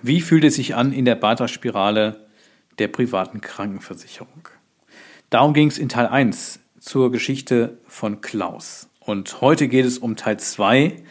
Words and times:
Wie 0.00 0.20
fühlt 0.20 0.44
es 0.44 0.54
sich 0.54 0.76
an 0.76 0.92
in 0.92 1.04
der 1.04 1.16
Beitragsspirale 1.16 2.28
der 2.78 2.86
privaten 2.86 3.40
Krankenversicherung? 3.40 4.48
Darum 5.28 5.54
ging 5.54 5.66
es 5.66 5.76
in 5.76 5.88
Teil 5.88 6.06
1 6.06 6.60
zur 6.78 7.10
Geschichte 7.10 7.78
von 7.88 8.20
Klaus. 8.20 8.88
Und 9.00 9.40
heute 9.40 9.66
geht 9.66 9.84
es 9.84 9.98
um 9.98 10.14
Teil 10.14 10.38
2. 10.38 11.02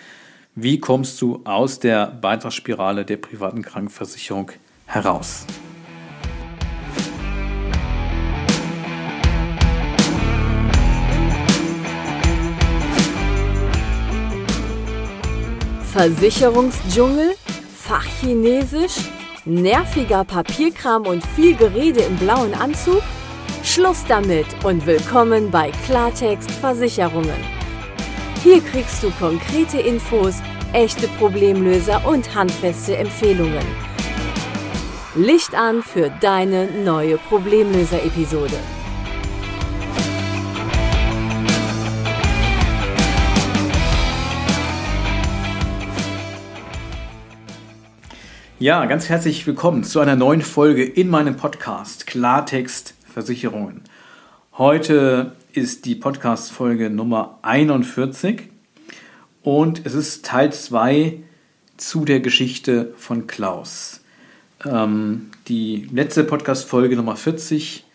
Wie 0.56 0.80
kommst 0.80 1.22
du 1.22 1.42
aus 1.44 1.80
der 1.80 2.08
Beitragsspirale 2.08 3.04
der 3.04 3.18
privaten 3.18 3.62
Krankenversicherung 3.62 4.52
heraus? 4.86 5.46
Versicherungsdschungel, 15.92 17.36
Fachchinesisch, 17.88 18.98
nerviger 19.46 20.26
Papierkram 20.26 21.08
und 21.08 21.26
viel 21.26 21.56
Gerede 21.56 22.02
im 22.02 22.18
blauen 22.18 22.54
Anzug? 22.54 23.02
Schluss 23.64 24.04
damit 24.10 24.46
und 24.66 24.86
willkommen 24.86 25.50
bei 25.50 25.72
Klartext 25.86 26.52
Versicherungen. 26.52 27.40
Hier 28.44 28.60
kriegst 28.60 29.02
du 29.04 29.12
konkrete 29.12 29.80
Infos, 29.80 30.36
echte 30.74 31.08
Problemlöser 31.18 32.06
und 32.06 32.36
handfeste 32.36 32.98
Empfehlungen. 32.98 33.66
Licht 35.16 35.56
an 35.56 35.82
für 35.82 36.10
deine 36.20 36.70
neue 36.84 37.18
Problemlöser-Episode. 37.18 38.60
Ja, 48.60 48.84
ganz 48.88 49.08
herzlich 49.08 49.46
willkommen 49.46 49.84
zu 49.84 50.00
einer 50.00 50.16
neuen 50.16 50.42
Folge 50.42 50.84
in 50.84 51.10
meinem 51.10 51.38
Podcast 51.38 52.08
Klartext 52.08 52.96
Versicherungen. 53.06 53.84
Heute 54.58 55.34
ist 55.54 55.86
die 55.86 55.94
Podcast-Folge 55.94 56.90
Nummer 56.90 57.38
41 57.44 58.50
und 59.44 59.86
es 59.86 59.94
ist 59.94 60.26
Teil 60.26 60.52
2 60.52 61.20
zu 61.78 62.04
der 62.04 62.20
Geschichte 62.20 62.96
von 62.98 63.28
Klaus. 63.28 64.02
Ähm, 64.66 65.30
die 65.48 65.88
letzte 65.94 66.24
Podcast-Folge 66.24 66.96
Nummer 66.96 67.16
40 67.16 67.86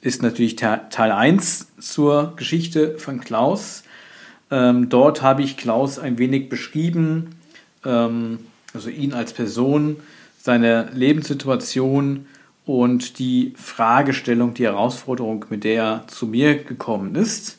ist 0.00 0.24
natürlich 0.24 0.56
Teil 0.56 1.12
1 1.12 1.68
zur 1.78 2.34
Geschichte 2.34 2.98
von 2.98 3.20
Klaus. 3.20 3.84
Ähm, 4.50 4.88
dort 4.88 5.22
habe 5.22 5.42
ich 5.42 5.56
Klaus 5.56 6.00
ein 6.00 6.18
wenig 6.18 6.48
beschrieben. 6.48 7.36
Ähm, 7.84 8.40
also 8.74 8.90
ihn 8.90 9.12
als 9.14 9.32
Person, 9.32 9.96
seine 10.38 10.90
Lebenssituation 10.94 12.26
und 12.64 13.18
die 13.18 13.54
Fragestellung, 13.56 14.54
die 14.54 14.64
Herausforderung, 14.64 15.44
mit 15.50 15.64
der 15.64 15.82
er 15.82 16.04
zu 16.06 16.26
mir 16.26 16.62
gekommen 16.62 17.14
ist. 17.14 17.58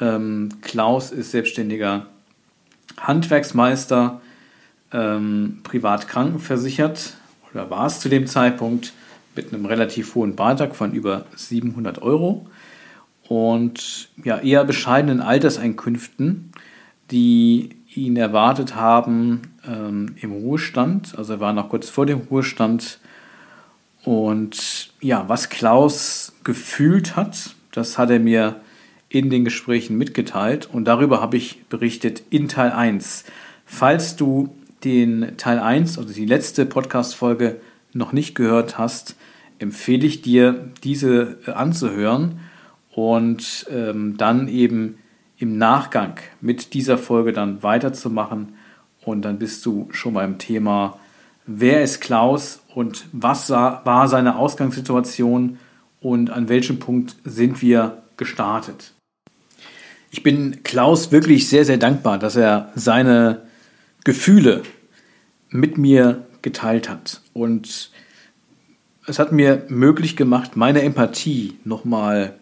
Ähm, 0.00 0.48
Klaus 0.60 1.12
ist 1.12 1.30
selbstständiger 1.30 2.06
Handwerksmeister, 2.98 4.20
ähm, 4.92 5.60
privat 5.62 6.08
krankenversichert 6.08 7.14
oder 7.52 7.70
war 7.70 7.86
es 7.86 8.00
zu 8.00 8.08
dem 8.08 8.26
Zeitpunkt 8.26 8.92
mit 9.36 9.52
einem 9.52 9.66
relativ 9.66 10.14
hohen 10.14 10.36
Beitrag 10.36 10.74
von 10.74 10.92
über 10.92 11.26
700 11.36 12.02
Euro 12.02 12.46
und 13.28 14.08
ja, 14.24 14.38
eher 14.38 14.64
bescheidenen 14.64 15.20
Alterseinkünften, 15.20 16.50
die 17.10 17.76
ihn 17.94 18.16
erwartet 18.16 18.74
haben 18.74 19.42
ähm, 19.66 20.14
im 20.20 20.32
Ruhestand. 20.32 21.14
Also 21.16 21.34
er 21.34 21.40
war 21.40 21.52
noch 21.52 21.68
kurz 21.68 21.88
vor 21.88 22.06
dem 22.06 22.20
Ruhestand. 22.30 22.98
Und 24.04 24.92
ja, 25.00 25.28
was 25.28 25.48
Klaus 25.48 26.32
gefühlt 26.44 27.16
hat, 27.16 27.54
das 27.72 27.98
hat 27.98 28.10
er 28.10 28.20
mir 28.20 28.60
in 29.08 29.28
den 29.28 29.44
Gesprächen 29.44 29.98
mitgeteilt. 29.98 30.68
Und 30.72 30.86
darüber 30.86 31.20
habe 31.20 31.36
ich 31.36 31.64
berichtet 31.68 32.22
in 32.30 32.48
Teil 32.48 32.70
1. 32.70 33.24
Falls 33.66 34.16
du 34.16 34.54
den 34.84 35.36
Teil 35.36 35.58
1, 35.58 35.98
also 35.98 36.12
die 36.12 36.26
letzte 36.26 36.64
Podcast-Folge, 36.64 37.60
noch 37.92 38.12
nicht 38.12 38.34
gehört 38.34 38.78
hast, 38.78 39.16
empfehle 39.58 40.06
ich 40.06 40.22
dir, 40.22 40.70
diese 40.84 41.38
äh, 41.46 41.50
anzuhören 41.50 42.40
und 42.92 43.66
ähm, 43.70 44.16
dann 44.16 44.48
eben 44.48 44.98
im 45.38 45.58
Nachgang 45.58 46.16
mit 46.40 46.74
dieser 46.74 46.98
Folge 46.98 47.32
dann 47.32 47.62
weiterzumachen. 47.62 48.54
Und 49.04 49.22
dann 49.22 49.38
bist 49.38 49.64
du 49.66 49.88
schon 49.92 50.14
beim 50.14 50.38
Thema, 50.38 50.98
wer 51.46 51.82
ist 51.82 52.00
Klaus 52.00 52.62
und 52.74 53.06
was 53.12 53.50
war 53.50 54.08
seine 54.08 54.36
Ausgangssituation 54.36 55.58
und 56.00 56.30
an 56.30 56.48
welchem 56.48 56.78
Punkt 56.78 57.16
sind 57.24 57.62
wir 57.62 58.02
gestartet. 58.16 58.92
Ich 60.10 60.22
bin 60.22 60.62
Klaus 60.64 61.12
wirklich 61.12 61.48
sehr, 61.48 61.64
sehr 61.64 61.78
dankbar, 61.78 62.18
dass 62.18 62.36
er 62.36 62.72
seine 62.74 63.42
Gefühle 64.04 64.62
mit 65.50 65.78
mir 65.78 66.26
geteilt 66.42 66.88
hat. 66.88 67.20
Und 67.32 67.90
es 69.06 69.18
hat 69.18 69.32
mir 69.32 69.64
möglich 69.68 70.16
gemacht, 70.16 70.56
meine 70.56 70.82
Empathie 70.82 71.58
nochmal 71.64 72.34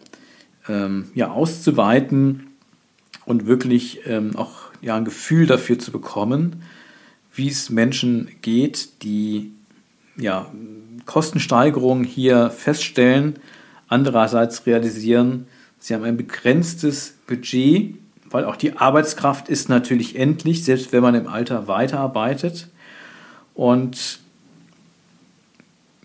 ähm, 0.67 1.11
ja, 1.15 1.31
auszuweiten 1.31 2.47
und 3.25 3.45
wirklich 3.45 4.01
ähm, 4.05 4.35
auch 4.35 4.58
ja, 4.81 4.95
ein 4.95 5.05
Gefühl 5.05 5.45
dafür 5.45 5.79
zu 5.79 5.91
bekommen, 5.91 6.63
wie 7.33 7.47
es 7.47 7.69
Menschen 7.69 8.29
geht, 8.41 9.03
die 9.03 9.51
ja, 10.17 10.51
Kostensteigerungen 11.05 12.03
hier 12.03 12.49
feststellen, 12.49 13.39
andererseits 13.87 14.65
realisieren, 14.65 15.47
sie 15.79 15.93
haben 15.93 16.03
ein 16.03 16.17
begrenztes 16.17 17.15
Budget, 17.27 17.95
weil 18.29 18.45
auch 18.45 18.55
die 18.55 18.77
Arbeitskraft 18.77 19.49
ist 19.49 19.69
natürlich 19.69 20.15
endlich, 20.15 20.63
selbst 20.63 20.91
wenn 20.91 21.01
man 21.01 21.15
im 21.15 21.27
Alter 21.27 21.67
weiterarbeitet. 21.67 22.67
Und 23.55 24.19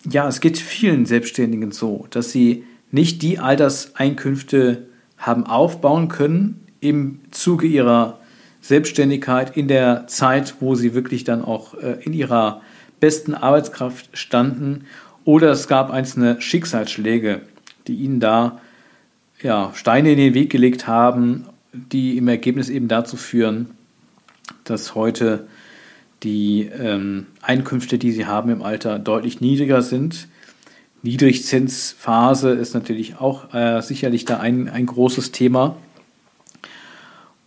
ja, 0.09 0.27
es 0.29 0.41
geht 0.41 0.59
vielen 0.59 1.07
Selbstständigen 1.07 1.73
so, 1.73 2.07
dass 2.11 2.31
sie 2.31 2.65
nicht 2.91 3.23
die 3.23 3.39
Alterseinkünfte 3.39 4.87
haben 5.19 5.47
aufbauen 5.47 6.09
können, 6.09 6.61
im 6.81 7.21
Zuge 7.31 7.67
ihrer 7.67 8.19
Selbstständigkeit, 8.65 9.59
in 9.59 9.69
der 9.69 10.07
Zeit, 10.07 10.55
wo 10.61 10.75
sie 10.75 10.95
wirklich 10.95 11.25
dann 11.25 11.45
auch 11.45 11.75
äh, 11.75 11.99
in 12.03 12.15
ihrer 12.15 12.63
besten 12.99 13.35
Arbeitskraft 13.35 14.17
standen. 14.17 14.87
Oder 15.27 15.51
es 15.51 15.69
gab 15.69 15.91
einzelne 15.91 16.41
Schicksalsschläge, 16.41 17.43
die 17.87 17.97
ihnen 17.97 18.21
da 18.21 18.63
ja, 19.43 19.71
Steine 19.75 20.13
in 20.13 20.17
den 20.17 20.33
Weg 20.33 20.49
gelegt 20.49 20.87
haben, 20.87 21.45
die 21.75 22.17
im 22.17 22.27
Ergebnis 22.27 22.71
eben 22.71 22.89
dazu 22.89 23.19
führen, 23.19 23.73
dass 24.65 24.95
heute 24.95 25.47
die 26.23 26.63
ähm, 26.63 27.27
Einkünfte, 27.43 27.99
die 27.99 28.13
sie 28.13 28.25
haben 28.25 28.49
im 28.49 28.63
Alter, 28.63 28.99
deutlich 28.99 29.43
niedriger 29.43 29.83
sind. 29.83 30.27
Niedrigzinsphase 31.03 32.53
ist 32.53 32.73
natürlich 32.73 33.17
auch 33.17 33.53
äh, 33.53 33.83
sicherlich 33.83 34.25
da 34.25 34.39
ein, 34.39 34.71
ein 34.71 34.87
großes 34.87 35.33
Thema. 35.33 35.77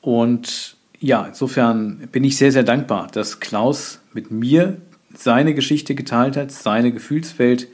Und 0.01 0.76
ja, 0.99 1.25
insofern 1.25 2.07
bin 2.11 2.23
ich 2.23 2.37
sehr, 2.37 2.51
sehr 2.51 2.63
dankbar, 2.63 3.07
dass 3.11 3.39
Klaus 3.39 3.99
mit 4.13 4.31
mir 4.31 4.77
seine 5.13 5.53
Geschichte 5.53 5.95
geteilt 5.95 6.37
hat, 6.37 6.51
seine 6.51 6.91
Gefühlswelt 6.91 7.67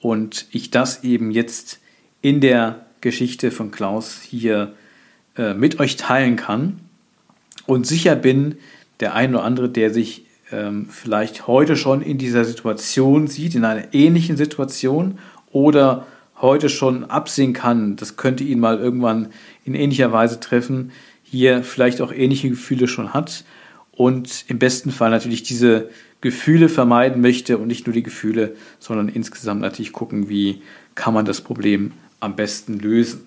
und 0.00 0.46
ich 0.50 0.70
das 0.70 1.04
eben 1.04 1.30
jetzt 1.30 1.80
in 2.22 2.40
der 2.40 2.86
Geschichte 3.00 3.50
von 3.50 3.70
Klaus 3.70 4.20
hier 4.20 4.74
äh, 5.36 5.54
mit 5.54 5.80
euch 5.80 5.96
teilen 5.96 6.36
kann. 6.36 6.80
Und 7.66 7.86
sicher 7.86 8.16
bin, 8.16 8.56
der 9.00 9.14
ein 9.14 9.34
oder 9.34 9.44
andere, 9.44 9.68
der 9.68 9.92
sich 9.92 10.26
ähm, 10.50 10.86
vielleicht 10.90 11.46
heute 11.46 11.76
schon 11.76 12.02
in 12.02 12.18
dieser 12.18 12.44
Situation 12.44 13.26
sieht, 13.26 13.54
in 13.54 13.64
einer 13.64 13.94
ähnlichen 13.94 14.36
Situation 14.36 15.18
oder 15.50 16.06
heute 16.40 16.68
schon 16.68 17.04
absehen 17.04 17.52
kann, 17.52 17.96
das 17.96 18.16
könnte 18.16 18.44
ihn 18.44 18.60
mal 18.60 18.78
irgendwann 18.78 19.28
in 19.64 19.74
ähnlicher 19.74 20.12
Weise 20.12 20.40
treffen, 20.40 20.90
hier 21.32 21.64
vielleicht 21.64 22.02
auch 22.02 22.12
ähnliche 22.12 22.50
Gefühle 22.50 22.86
schon 22.86 23.14
hat 23.14 23.44
und 23.90 24.44
im 24.48 24.58
besten 24.58 24.90
Fall 24.90 25.08
natürlich 25.08 25.42
diese 25.42 25.88
Gefühle 26.20 26.68
vermeiden 26.68 27.22
möchte 27.22 27.56
und 27.56 27.68
nicht 27.68 27.86
nur 27.86 27.94
die 27.94 28.02
Gefühle, 28.02 28.54
sondern 28.78 29.08
insgesamt 29.08 29.62
natürlich 29.62 29.92
gucken, 29.92 30.28
wie 30.28 30.60
kann 30.94 31.14
man 31.14 31.24
das 31.24 31.40
Problem 31.40 31.92
am 32.20 32.36
besten 32.36 32.78
lösen. 32.78 33.22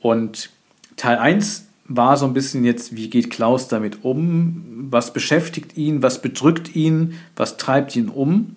Und 0.00 0.48
Teil 0.96 1.18
1 1.18 1.66
war 1.84 2.16
so 2.16 2.24
ein 2.24 2.32
bisschen 2.32 2.64
jetzt, 2.64 2.96
wie 2.96 3.10
geht 3.10 3.30
Klaus 3.30 3.68
damit 3.68 4.02
um? 4.02 4.88
Was 4.90 5.12
beschäftigt 5.12 5.76
ihn? 5.76 6.02
Was 6.02 6.22
bedrückt 6.22 6.74
ihn? 6.74 7.18
Was 7.36 7.58
treibt 7.58 7.94
ihn 7.96 8.08
um? 8.08 8.56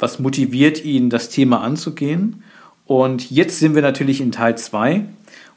Was 0.00 0.18
motiviert 0.18 0.84
ihn, 0.84 1.10
das 1.10 1.30
Thema 1.30 1.60
anzugehen? 1.60 2.42
Und 2.86 3.30
jetzt 3.30 3.60
sind 3.60 3.76
wir 3.76 3.82
natürlich 3.82 4.20
in 4.20 4.32
Teil 4.32 4.58
2 4.58 5.06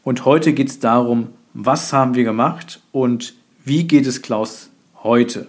und 0.04 0.24
heute 0.24 0.54
geht 0.54 0.70
es 0.70 0.80
darum, 0.80 1.30
was 1.60 1.92
haben 1.92 2.14
wir 2.14 2.24
gemacht 2.24 2.82
und 2.92 3.34
wie 3.66 3.86
geht 3.86 4.06
es 4.06 4.22
Klaus 4.22 4.70
heute? 5.02 5.48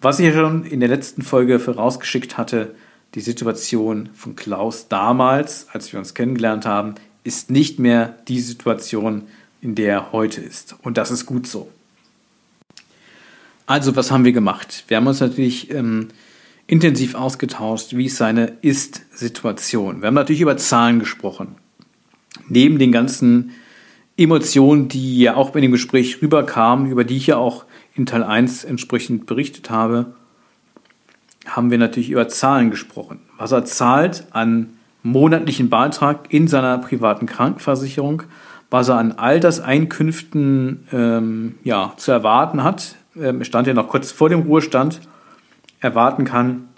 Was 0.00 0.18
ich 0.18 0.26
ja 0.26 0.32
schon 0.32 0.64
in 0.64 0.80
der 0.80 0.88
letzten 0.88 1.22
Folge 1.22 1.60
vorausgeschickt 1.60 2.36
hatte, 2.36 2.74
die 3.14 3.20
Situation 3.20 4.08
von 4.12 4.34
Klaus 4.34 4.88
damals, 4.88 5.68
als 5.72 5.92
wir 5.92 6.00
uns 6.00 6.14
kennengelernt 6.14 6.66
haben, 6.66 6.96
ist 7.22 7.48
nicht 7.48 7.78
mehr 7.78 8.16
die 8.26 8.40
Situation, 8.40 9.28
in 9.60 9.76
der 9.76 9.92
er 9.92 10.12
heute 10.12 10.40
ist. 10.40 10.74
Und 10.82 10.96
das 10.98 11.12
ist 11.12 11.26
gut 11.26 11.46
so. 11.46 11.70
Also, 13.66 13.94
was 13.94 14.10
haben 14.10 14.24
wir 14.24 14.32
gemacht? 14.32 14.82
Wir 14.88 14.96
haben 14.96 15.06
uns 15.06 15.20
natürlich 15.20 15.70
ähm, 15.70 16.08
intensiv 16.66 17.14
ausgetauscht, 17.14 17.94
wie 17.94 18.06
ist 18.06 18.16
seine 18.16 18.54
Ist-Situation. 18.62 20.02
Wir 20.02 20.08
haben 20.08 20.14
natürlich 20.14 20.42
über 20.42 20.56
Zahlen 20.56 20.98
gesprochen. 20.98 21.54
Neben 22.48 22.80
den 22.80 22.90
ganzen 22.90 23.52
Emotionen, 24.16 24.88
die 24.88 25.20
ja 25.20 25.34
auch 25.34 25.54
in 25.54 25.62
dem 25.62 25.72
Gespräch 25.72 26.22
rüberkamen, 26.22 26.90
über 26.90 27.04
die 27.04 27.16
ich 27.16 27.26
ja 27.26 27.36
auch 27.36 27.64
in 27.94 28.06
Teil 28.06 28.22
1 28.22 28.64
entsprechend 28.64 29.26
berichtet 29.26 29.70
habe, 29.70 30.14
haben 31.46 31.70
wir 31.70 31.78
natürlich 31.78 32.10
über 32.10 32.28
Zahlen 32.28 32.70
gesprochen. 32.70 33.20
Was 33.36 33.52
er 33.52 33.64
zahlt 33.64 34.24
an 34.30 34.78
monatlichen 35.02 35.68
Beitrag 35.68 36.32
in 36.32 36.48
seiner 36.48 36.78
privaten 36.78 37.26
Krankenversicherung, 37.26 38.22
was 38.70 38.88
er 38.88 38.96
an 38.96 39.12
Alterseinkünften 39.12 40.88
ähm, 40.92 41.54
ja, 41.62 41.92
zu 41.96 42.10
erwarten 42.10 42.64
hat, 42.64 42.96
ähm, 43.20 43.44
stand 43.44 43.66
ja 43.66 43.74
noch 43.74 43.88
kurz 43.88 44.10
vor 44.10 44.28
dem 44.28 44.40
Ruhestand, 44.40 45.00
erwarten 45.80 46.24
kann, 46.24 46.68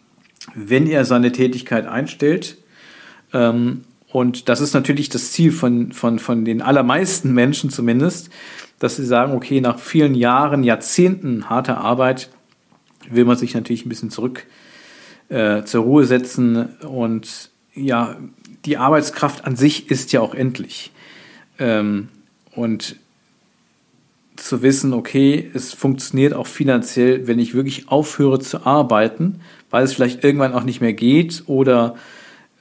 wenn 0.55 0.87
er 0.87 1.05
seine 1.05 1.33
Tätigkeit 1.33 1.87
einstellt. 1.87 2.59
Ähm, 3.33 3.83
und 4.17 4.49
das 4.49 4.63
ist 4.63 4.73
natürlich 4.73 5.11
das 5.11 5.33
Ziel 5.33 5.53
von, 5.53 5.93
von, 5.93 6.19
von 6.19 6.47
den 6.47 6.63
allermeisten 6.63 7.35
Menschen 7.35 7.69
zumindest, 7.69 8.31
dass 8.79 8.97
sie 8.97 9.05
sagen, 9.05 9.35
okay, 9.35 9.61
nach 9.61 9.79
vielen 9.79 10.15
Jahren, 10.15 10.65
Jahrzehnten 10.65 11.51
harter 11.51 11.77
Arbeit 11.83 12.31
will 13.11 13.27
man 13.27 13.37
sich 13.37 13.55
natürlich 13.55 13.85
ein 13.85 13.91
bisschen 13.91 14.09
zurück 14.09 14.47
äh, 15.29 15.65
zur 15.65 15.85
Ruhe 15.85 16.07
setzen 16.07 16.77
und 16.89 17.51
ja, 17.75 18.17
die 18.65 18.79
Arbeitskraft 18.79 19.45
an 19.45 19.55
sich 19.55 19.91
ist 19.91 20.13
ja 20.13 20.23
auch 20.23 20.35
endlich. 20.35 20.93
Ähm, 21.59 22.09
und 22.53 22.97
zu 24.37 24.63
wissen, 24.63 24.95
okay, 24.95 25.51
es 25.53 25.75
funktioniert 25.75 26.33
auch 26.33 26.47
finanziell, 26.47 27.27
wenn 27.27 27.39
ich 27.39 27.53
wirklich 27.53 27.89
aufhöre 27.89 28.39
zu 28.39 28.65
arbeiten, 28.65 29.41
weil 29.69 29.85
es 29.85 29.93
vielleicht 29.93 30.25
irgendwann 30.25 30.55
auch 30.55 30.65
nicht 30.65 30.81
mehr 30.81 30.95
geht 30.95 31.43
oder 31.49 31.97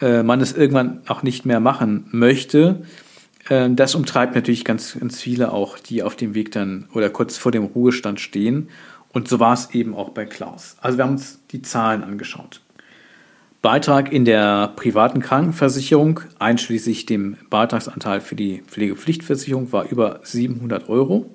äh, 0.01 0.24
man 0.24 0.42
es 0.42 0.53
irgendwann 0.53 1.01
auch 1.07 1.24
nicht 1.24 1.45
mehr 1.45 1.59
machen 1.59 2.07
möchte. 2.12 2.83
Äh, 3.50 3.69
das 3.71 3.95
umtreibt 3.95 4.36
natürlich 4.36 4.65
ganz, 4.65 4.97
ganz 5.00 5.21
viele 5.21 5.51
auch, 5.51 5.80
die 5.80 6.03
auf 6.03 6.15
dem 6.15 6.33
Weg 6.36 6.51
dann 6.51 6.88
oder 6.94 7.09
kurz 7.09 7.38
vor 7.38 7.51
dem 7.51 7.65
Ruhestand 7.65 8.19
stehen. 8.19 8.69
Und 9.13 9.27
so 9.27 9.39
war 9.39 9.53
es 9.53 9.69
eben 9.74 9.95
auch 9.95 10.09
bei 10.09 10.25
Klaus. 10.25 10.75
Also 10.81 10.97
wir 10.97 11.06
haben 11.06 11.13
uns 11.13 11.39
die 11.51 11.62
Zahlen 11.62 12.03
angeschaut. 12.03 12.62
Beitrag 13.62 14.12
in 14.12 14.25
der 14.25 14.74
privaten 14.75 15.21
Krankenversicherung, 15.21 16.19
einschließlich 16.38 17.07
dem 17.07 17.38
Beitragsanteil 17.50 18.21
für 18.21 18.36
die 18.36 18.62
Pflegepflichtversicherung, 18.68 19.71
war 19.71 19.89
über 19.89 20.19
700 20.21 20.88
Euro. 20.88 21.33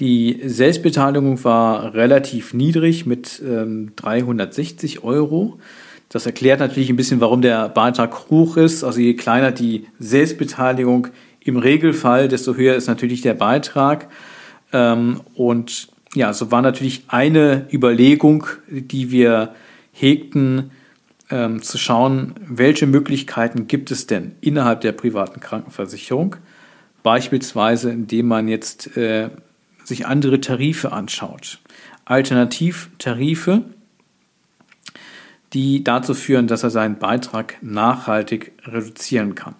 Die 0.00 0.40
Selbstbeteiligung 0.44 1.42
war 1.44 1.92
relativ 1.92 2.54
niedrig 2.54 3.06
mit 3.06 3.42
ähm, 3.44 3.92
360 3.96 5.04
Euro. 5.04 5.58
Das 6.08 6.26
erklärt 6.26 6.60
natürlich 6.60 6.88
ein 6.90 6.96
bisschen, 6.96 7.20
warum 7.20 7.42
der 7.42 7.68
Beitrag 7.68 8.30
hoch 8.30 8.56
ist. 8.56 8.84
Also 8.84 9.00
je 9.00 9.14
kleiner 9.14 9.50
die 9.52 9.86
Selbstbeteiligung 9.98 11.08
im 11.40 11.56
Regelfall, 11.56 12.28
desto 12.28 12.54
höher 12.54 12.76
ist 12.76 12.86
natürlich 12.86 13.22
der 13.22 13.34
Beitrag. 13.34 14.08
Ähm, 14.72 15.20
und 15.34 15.88
ja, 16.14 16.32
so 16.32 16.50
war 16.50 16.62
natürlich 16.62 17.04
eine 17.08 17.66
Überlegung, 17.72 18.46
die 18.68 19.10
wir 19.10 19.54
hegten, 19.92 20.70
ähm, 21.30 21.62
zu 21.62 21.78
schauen, 21.78 22.34
welche 22.46 22.86
Möglichkeiten 22.86 23.66
gibt 23.66 23.90
es 23.90 24.06
denn 24.06 24.36
innerhalb 24.40 24.80
der 24.82 24.92
privaten 24.92 25.40
Krankenversicherung, 25.40 26.36
beispielsweise 27.02 27.90
indem 27.90 28.28
man 28.28 28.48
jetzt 28.48 28.96
äh, 28.96 29.30
sich 29.84 30.06
andere 30.06 30.40
Tarife 30.40 30.92
anschaut. 30.92 31.58
Alternativtarife, 32.04 33.64
die 35.52 35.84
dazu 35.84 36.14
führen, 36.14 36.46
dass 36.46 36.62
er 36.62 36.70
seinen 36.70 36.98
Beitrag 36.98 37.56
nachhaltig 37.62 38.52
reduzieren 38.64 39.34
kann. 39.34 39.54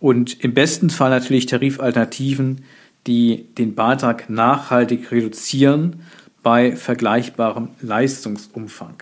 Und 0.00 0.42
im 0.42 0.54
besten 0.54 0.90
Fall 0.90 1.10
natürlich 1.10 1.46
Tarifalternativen, 1.46 2.64
die 3.06 3.46
den 3.58 3.74
Beitrag 3.74 4.30
nachhaltig 4.30 5.10
reduzieren 5.10 6.02
bei 6.42 6.74
vergleichbarem 6.74 7.68
Leistungsumfang. 7.80 8.94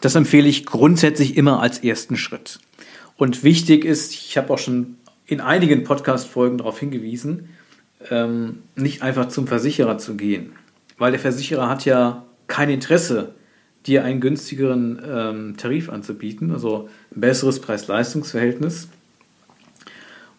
Das 0.00 0.14
empfehle 0.14 0.48
ich 0.48 0.66
grundsätzlich 0.66 1.36
immer 1.36 1.60
als 1.60 1.78
ersten 1.78 2.16
Schritt. 2.16 2.58
Und 3.16 3.44
wichtig 3.44 3.84
ist, 3.84 4.12
ich 4.12 4.36
habe 4.38 4.52
auch 4.52 4.58
schon 4.58 4.96
in 5.26 5.40
einigen 5.40 5.84
Podcast-Folgen 5.84 6.58
darauf 6.58 6.80
hingewiesen, 6.80 7.50
ähm, 8.10 8.62
nicht 8.76 9.02
einfach 9.02 9.28
zum 9.28 9.46
Versicherer 9.46 9.98
zu 9.98 10.16
gehen. 10.16 10.52
Weil 10.96 11.12
der 11.12 11.20
Versicherer 11.20 11.68
hat 11.68 11.84
ja 11.84 12.24
kein 12.46 12.70
Interesse, 12.70 13.34
dir 13.86 14.04
einen 14.04 14.20
günstigeren 14.20 15.00
ähm, 15.06 15.56
Tarif 15.56 15.88
anzubieten, 15.88 16.52
also 16.52 16.88
ein 17.14 17.20
besseres 17.20 17.60
Preis-Leistungs-Verhältnis. 17.60 18.88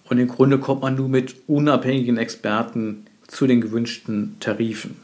Und 0.06 0.20
im 0.20 0.28
Grunde 0.28 0.60
kommt 0.60 0.82
man 0.82 0.96
nur 0.96 1.10
mit 1.10 1.36
unabhängigen 1.48 2.18
Experten 2.18 3.06
zu 3.28 3.48
den 3.48 3.62
gewünschten 3.62 4.36
Tarifen, 4.40 4.98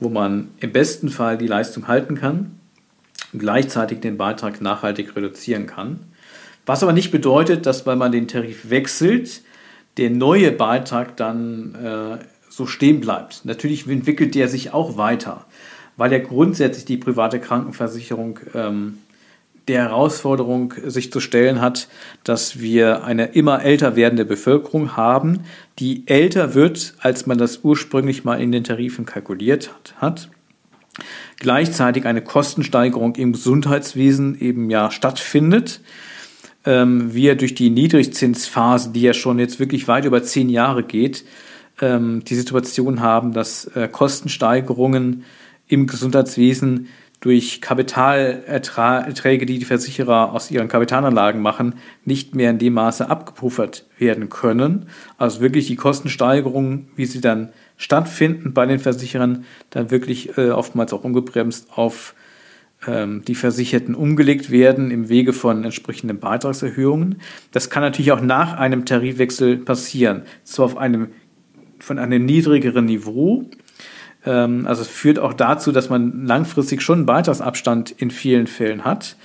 wo 0.00 0.08
man 0.08 0.48
im 0.60 0.72
besten 0.72 1.10
Fall 1.10 1.38
die 1.38 1.46
Leistung 1.46 1.88
halten 1.88 2.14
kann 2.14 2.52
gleichzeitig 3.38 4.00
den 4.00 4.16
Beitrag 4.16 4.60
nachhaltig 4.60 5.14
reduzieren 5.14 5.66
kann. 5.66 6.00
Was 6.66 6.82
aber 6.82 6.92
nicht 6.92 7.10
bedeutet, 7.10 7.66
dass 7.66 7.86
wenn 7.86 7.98
man 7.98 8.12
den 8.12 8.28
Tarif 8.28 8.70
wechselt, 8.70 9.42
der 9.96 10.10
neue 10.10 10.52
Beitrag 10.52 11.16
dann 11.16 11.74
äh, 11.74 12.24
so 12.48 12.66
stehen 12.66 13.00
bleibt. 13.00 13.44
Natürlich 13.44 13.86
entwickelt 13.88 14.34
der 14.34 14.48
sich 14.48 14.72
auch 14.72 14.96
weiter, 14.96 15.46
weil 15.96 16.12
ja 16.12 16.18
grundsätzlich 16.18 16.84
die 16.84 16.96
private 16.96 17.40
Krankenversicherung 17.40 18.38
ähm, 18.54 18.98
der 19.68 19.82
Herausforderung 19.82 20.74
sich 20.86 21.12
zu 21.12 21.20
stellen 21.20 21.60
hat, 21.60 21.88
dass 22.24 22.58
wir 22.60 23.04
eine 23.04 23.26
immer 23.26 23.62
älter 23.62 23.94
werdende 23.94 24.24
Bevölkerung 24.24 24.96
haben, 24.96 25.40
die 25.78 26.04
älter 26.06 26.54
wird, 26.54 26.94
als 26.98 27.26
man 27.26 27.38
das 27.38 27.60
ursprünglich 27.62 28.24
mal 28.24 28.40
in 28.40 28.52
den 28.52 28.64
Tarifen 28.64 29.06
kalkuliert 29.06 29.72
hat 29.96 30.30
gleichzeitig 31.40 32.06
eine 32.06 32.22
Kostensteigerung 32.22 33.16
im 33.16 33.32
Gesundheitswesen 33.32 34.40
eben 34.40 34.70
ja 34.70 34.90
stattfindet. 34.90 35.80
Ähm, 36.64 37.14
wir 37.14 37.34
durch 37.34 37.54
die 37.54 37.70
Niedrigzinsphase, 37.70 38.90
die 38.90 39.02
ja 39.02 39.14
schon 39.14 39.38
jetzt 39.38 39.58
wirklich 39.58 39.88
weit 39.88 40.04
über 40.04 40.22
zehn 40.22 40.48
Jahre 40.48 40.82
geht, 40.82 41.24
ähm, 41.80 42.22
die 42.24 42.34
Situation 42.34 43.00
haben, 43.00 43.32
dass 43.32 43.64
äh, 43.74 43.88
Kostensteigerungen 43.88 45.24
im 45.70 45.86
Gesundheitswesen 45.86 46.88
durch 47.20 47.60
Kapitalerträge, 47.60 49.44
die 49.44 49.58
die 49.58 49.64
Versicherer 49.64 50.32
aus 50.32 50.50
ihren 50.50 50.68
Kapitalanlagen 50.68 51.40
machen, 51.42 51.74
nicht 52.04 52.34
mehr 52.34 52.50
in 52.50 52.58
dem 52.58 52.74
Maße 52.74 53.08
abgepuffert 53.08 53.86
werden 53.98 54.30
können. 54.30 54.86
Also 55.18 55.40
wirklich 55.40 55.66
die 55.66 55.76
Kostensteigerungen, 55.76 56.88
wie 56.96 57.04
sie 57.04 57.20
dann 57.20 57.50
stattfinden 57.76 58.54
bei 58.54 58.64
den 58.66 58.78
Versicherern, 58.78 59.44
dann 59.68 59.90
wirklich 59.90 60.36
äh, 60.38 60.50
oftmals 60.50 60.92
auch 60.94 61.04
ungebremst 61.04 61.68
auf 61.76 62.14
ähm, 62.86 63.22
die 63.26 63.34
Versicherten 63.34 63.94
umgelegt 63.94 64.50
werden 64.50 64.90
im 64.90 65.10
Wege 65.10 65.34
von 65.34 65.64
entsprechenden 65.64 66.20
Beitragserhöhungen. 66.20 67.20
Das 67.52 67.68
kann 67.68 67.82
natürlich 67.82 68.12
auch 68.12 68.22
nach 68.22 68.54
einem 68.54 68.86
Tarifwechsel 68.86 69.58
passieren, 69.58 70.22
zwar 70.42 70.64
auf 70.64 70.78
einem 70.78 71.08
von 71.78 71.98
einem 71.98 72.24
niedrigeren 72.24 72.84
Niveau. 72.86 73.46
Ähm, 74.24 74.66
also 74.66 74.82
es 74.82 74.88
führt 74.88 75.18
auch 75.18 75.32
dazu, 75.32 75.72
dass 75.72 75.88
man 75.88 76.26
langfristig 76.26 76.82
schon 76.82 77.00
einen 77.00 77.06
Beitragsabstand 77.06 77.90
in 77.90 78.10
vielen 78.10 78.46
Fällen 78.46 78.84
hat. 78.84 79.16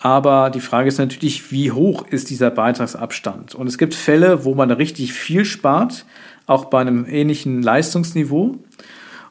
Aber 0.00 0.50
die 0.50 0.60
Frage 0.60 0.88
ist 0.88 0.98
natürlich, 0.98 1.50
wie 1.50 1.72
hoch 1.72 2.06
ist 2.08 2.30
dieser 2.30 2.50
Beitragsabstand? 2.50 3.54
Und 3.54 3.66
es 3.66 3.78
gibt 3.78 3.94
Fälle, 3.94 4.44
wo 4.44 4.54
man 4.54 4.70
richtig 4.70 5.12
viel 5.12 5.44
spart, 5.44 6.04
auch 6.46 6.66
bei 6.66 6.80
einem 6.80 7.04
ähnlichen 7.06 7.62
Leistungsniveau. 7.62 8.56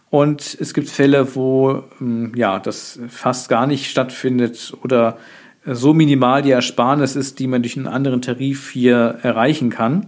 Und 0.09 0.57
es 0.59 0.73
gibt 0.73 0.89
Fälle, 0.89 1.35
wo 1.35 1.83
ähm, 2.01 2.33
ja, 2.35 2.59
das 2.59 2.99
fast 3.07 3.49
gar 3.49 3.67
nicht 3.67 3.89
stattfindet 3.89 4.73
oder 4.83 5.17
so 5.65 5.93
minimal 5.93 6.41
die 6.41 6.51
Ersparnis 6.51 7.15
ist, 7.15 7.39
die 7.39 7.47
man 7.47 7.61
durch 7.61 7.75
einen 7.75 7.87
anderen 7.87 8.21
Tarif 8.21 8.69
hier 8.69 9.19
erreichen 9.21 9.69
kann, 9.69 10.07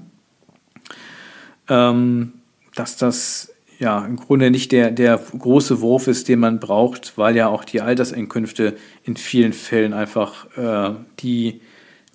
ähm, 1.67 2.33
dass 2.75 2.95
das 2.95 3.53
ja 3.79 4.05
im 4.05 4.17
Grunde 4.17 4.51
nicht 4.51 4.71
der, 4.71 4.91
der 4.91 5.17
große 5.17 5.81
Wurf 5.81 6.07
ist, 6.07 6.27
den 6.27 6.39
man 6.39 6.59
braucht, 6.59 7.17
weil 7.17 7.35
ja 7.35 7.47
auch 7.47 7.63
die 7.63 7.81
Alterseinkünfte 7.81 8.75
in 9.03 9.15
vielen 9.15 9.53
Fällen 9.53 9.93
einfach 9.93 10.45
äh, 10.57 10.95
die 11.19 11.61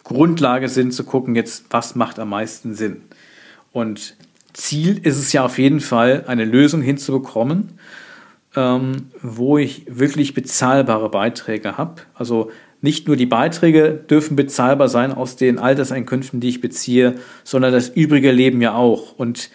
Grundlage 0.05 0.69
sind, 0.69 0.93
zu 0.93 1.05
gucken, 1.05 1.35
jetzt, 1.35 1.65
was 1.71 1.95
macht 1.95 2.19
am 2.19 2.29
meisten 2.29 2.75
Sinn. 2.75 3.01
Und 3.73 4.17
Ziel 4.53 5.01
ist 5.03 5.19
es 5.19 5.33
ja 5.33 5.45
auf 5.45 5.59
jeden 5.59 5.81
Fall, 5.81 6.25
eine 6.27 6.45
Lösung 6.45 6.83
hinzubekommen, 6.83 7.79
ähm, 8.55 9.09
wo 9.23 9.57
ich 9.57 9.87
wirklich 9.89 10.35
bezahlbare 10.35 11.09
Beiträge 11.09 11.79
habe. 11.79 12.03
Also 12.15 12.51
nicht 12.83 13.07
nur 13.09 13.17
die 13.17 13.25
Beiträge 13.25 13.93
dürfen 13.93 14.37
bezahlbar 14.37 14.91
sein 14.91 15.13
aus 15.13 15.37
den 15.37 15.59
Alterseinkünften, 15.59 16.41
die 16.41 16.51
ich 16.51 16.61
beziehe, 16.61 17.15
sondern 17.43 17.73
das 17.73 17.89
übrige 17.89 18.31
Leben 18.31 18.61
ja 18.61 18.75
auch. 18.75 19.19
Und 19.19 19.49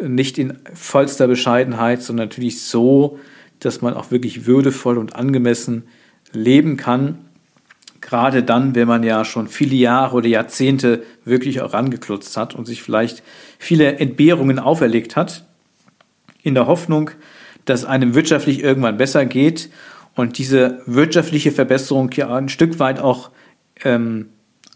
nicht 0.00 0.38
in 0.38 0.58
vollster 0.74 1.26
Bescheidenheit, 1.26 2.02
sondern 2.02 2.28
natürlich 2.28 2.62
so, 2.62 3.18
dass 3.60 3.80
man 3.82 3.94
auch 3.94 4.10
wirklich 4.10 4.46
würdevoll 4.46 4.98
und 4.98 5.16
angemessen 5.16 5.84
leben 6.32 6.76
kann. 6.76 7.18
Gerade 8.00 8.42
dann, 8.42 8.74
wenn 8.74 8.86
man 8.86 9.02
ja 9.02 9.24
schon 9.24 9.48
viele 9.48 9.74
Jahre 9.74 10.16
oder 10.16 10.28
Jahrzehnte 10.28 11.02
wirklich 11.24 11.60
auch 11.60 11.72
rangeklotzt 11.72 12.36
hat 12.36 12.54
und 12.54 12.66
sich 12.66 12.82
vielleicht 12.82 13.22
viele 13.58 13.98
Entbehrungen 13.98 14.58
auferlegt 14.58 15.16
hat, 15.16 15.44
in 16.42 16.54
der 16.54 16.66
Hoffnung, 16.66 17.10
dass 17.64 17.84
einem 17.84 18.14
wirtschaftlich 18.14 18.62
irgendwann 18.62 18.96
besser 18.96 19.24
geht 19.24 19.70
und 20.14 20.38
diese 20.38 20.82
wirtschaftliche 20.86 21.50
Verbesserung 21.50 22.10
ja 22.12 22.34
ein 22.34 22.48
Stück 22.48 22.78
weit 22.78 23.00
auch 23.00 23.30
ähm, 23.84 24.28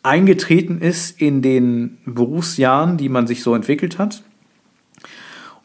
eingetreten 0.03 0.81
ist 0.81 1.21
in 1.21 1.43
den 1.43 1.99
Berufsjahren, 2.07 2.97
die 2.97 3.09
man 3.09 3.27
sich 3.27 3.43
so 3.43 3.55
entwickelt 3.55 3.99
hat. 3.99 4.23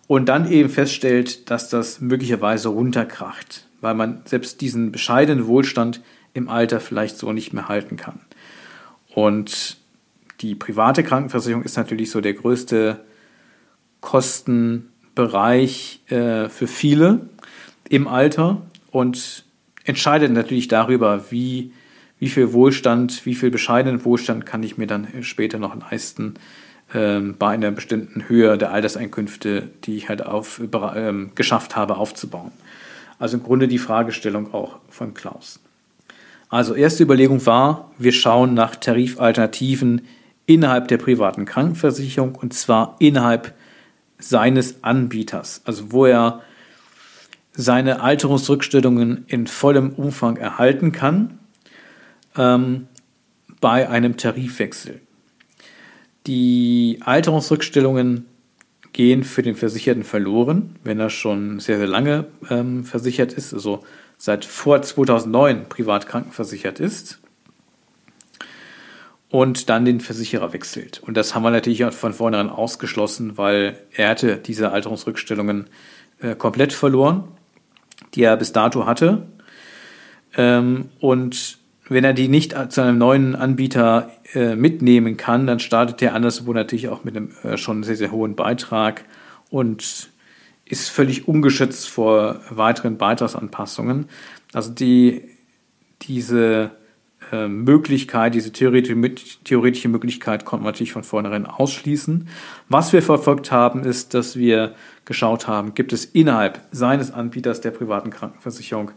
Und 0.08 0.30
dann 0.30 0.52
eben 0.52 0.70
feststellt, 0.70 1.50
dass 1.50 1.70
das 1.70 2.00
möglicherweise 2.00 2.70
runterkracht, 2.70 3.68
weil 3.82 3.96
man 3.96 4.22
selbst 4.26 4.62
diesen 4.62 4.92
bescheidenen 4.92 5.48
Wohlstand 5.48 6.02
im 6.34 6.48
Alter 6.48 6.80
vielleicht 6.80 7.18
so 7.18 7.32
nicht 7.32 7.54
mehr 7.54 7.68
halten 7.68 7.98
kann. 7.98 8.20
Und 9.14 9.78
die 10.42 10.54
private 10.54 11.04
Krankenversicherung 11.04 11.64
ist 11.64 11.78
natürlich 11.78 12.12
so 12.12 12.22
der 12.22 12.34
größte 12.34 13.04
Kostenbereich 14.02 16.02
äh, 16.08 16.50
für 16.50 16.68
viele 16.68 17.30
im 17.90 18.08
Alter 18.08 18.62
und 18.92 19.46
entscheidet 19.86 20.32
natürlich 20.32 20.68
darüber, 20.68 21.32
wie, 21.32 21.72
wie 22.20 22.30
viel 22.30 22.54
Wohlstand, 22.54 23.26
wie 23.26 23.36
viel 23.36 23.50
bescheidenen 23.50 24.06
Wohlstand 24.06 24.46
kann 24.46 24.62
ich 24.62 24.78
mir 24.78 24.88
dann 24.88 25.08
später 25.24 25.58
noch 25.58 25.76
leisten 25.90 26.36
bei 26.94 27.50
einer 27.50 27.72
bestimmten 27.72 28.30
Höhe 28.30 28.58
der 28.58 28.72
Alterseinkünfte, 28.72 29.70
die 29.84 29.98
ich 29.98 30.08
halt 30.08 30.26
auf, 30.26 30.62
ähm, 30.96 31.32
geschafft 31.36 31.76
habe 31.76 31.98
aufzubauen. 31.98 32.52
Also 33.20 33.38
im 33.38 33.44
Grunde 33.44 33.68
die 33.68 33.80
Fragestellung 33.80 34.54
auch 34.54 34.78
von 34.90 35.14
Klaus. 35.14 35.60
Also 36.50 36.76
erste 36.76 37.04
Überlegung 37.04 37.46
war, 37.46 37.92
wir 37.98 38.12
schauen 38.12 38.54
nach 38.54 38.76
Tarifalternativen 38.76 40.02
innerhalb 40.46 40.88
der 40.88 40.98
privaten 40.98 41.46
Krankenversicherung 41.46 42.36
und 42.36 42.54
zwar 42.54 42.96
innerhalb 43.00 43.54
seines 44.20 44.84
Anbieters, 44.84 45.62
also 45.66 45.92
wo 45.92 46.06
er 46.06 46.42
seine 47.52 48.02
Alterungsrückstellungen 48.02 49.26
in 49.28 49.48
vollem 49.48 49.92
Umfang 49.92 50.38
erhalten 50.38 50.92
kann 50.92 51.40
ähm, 52.38 52.88
bei 53.60 53.90
einem 53.90 54.18
Tarifwechsel. 54.18 55.02
Die 56.28 57.00
Alterungsrückstellungen 57.02 58.26
gehen 58.94 59.24
für 59.24 59.42
den 59.42 59.56
Versicherten 59.56 60.04
verloren, 60.04 60.78
wenn 60.84 61.00
er 61.00 61.10
schon 61.10 61.60
sehr, 61.60 61.78
sehr 61.78 61.88
lange 61.88 62.26
ähm, 62.50 62.84
versichert 62.84 63.34
ist, 63.34 63.54
also 63.54 63.84
seit 64.18 64.46
vor 64.46 64.82
2009 64.82 65.68
privat 65.68 66.08
krankenversichert 66.08 66.80
ist 66.80 67.20
und 69.30 69.70
dann 69.70 69.84
den 69.84 70.00
Versicherer 70.00 70.54
wechselt. 70.54 71.02
Und 71.04 71.18
das 71.18 71.36
haben 71.36 71.44
wir 71.44 71.52
natürlich 71.52 71.84
von 71.84 72.14
vornherein 72.14 72.50
ausgeschlossen, 72.50 73.38
weil 73.38 73.78
er 73.92 74.10
hatte 74.10 74.38
diese 74.38 74.72
Alterungsrückstellungen 74.72 75.66
äh, 76.22 76.36
komplett 76.36 76.72
verloren 76.72 77.26
die 78.16 78.24
er 78.24 78.38
bis 78.38 78.52
dato 78.52 78.86
hatte. 78.86 79.28
Ähm, 80.36 80.90
und 81.00 81.60
wenn 81.88 82.04
er 82.04 82.14
die 82.14 82.28
nicht 82.28 82.56
zu 82.72 82.82
einem 82.82 82.98
neuen 82.98 83.36
Anbieter 83.36 84.12
äh, 84.34 84.56
mitnehmen 84.56 85.18
kann, 85.18 85.46
dann 85.46 85.60
startet 85.60 86.02
er 86.02 86.16
anderswo 86.16 86.54
natürlich 86.54 86.90
auch 86.90 87.04
mit 87.04 87.16
einem 87.16 87.32
äh, 87.44 87.58
schon 87.58 87.84
sehr, 87.84 87.96
sehr 87.96 88.12
hohen 88.12 88.36
Beitrag 88.36 89.06
und 89.50 90.10
ist 90.66 90.90
völlig 90.90 91.28
ungeschützt 91.28 91.88
vor 91.88 92.42
weiteren 92.50 92.98
Beitragsanpassungen. 92.98 94.06
Also 94.52 94.72
die, 94.72 95.22
diese 96.02 96.72
äh, 97.32 97.48
Möglichkeit, 97.48 98.34
diese 98.34 98.52
theoretische, 98.52 99.16
theoretische 99.44 99.90
Möglichkeit 99.90 100.44
konnte 100.44 100.64
man 100.64 100.74
natürlich 100.74 100.94
von 100.94 101.04
vornherein 101.04 101.46
ausschließen. 101.46 102.28
Was 102.68 102.94
wir 102.94 103.04
verfolgt 103.04 103.52
haben, 103.52 103.84
ist, 103.84 104.16
dass 104.16 104.36
wir 104.36 104.74
geschaut 105.06 105.48
haben, 105.48 105.76
gibt 105.76 105.94
es 105.94 106.06
innerhalb 106.06 106.62
seines 106.72 107.12
Anbieters 107.12 107.62
der 107.62 107.72
privaten 107.72 108.10
Krankenversicherung 108.10 108.92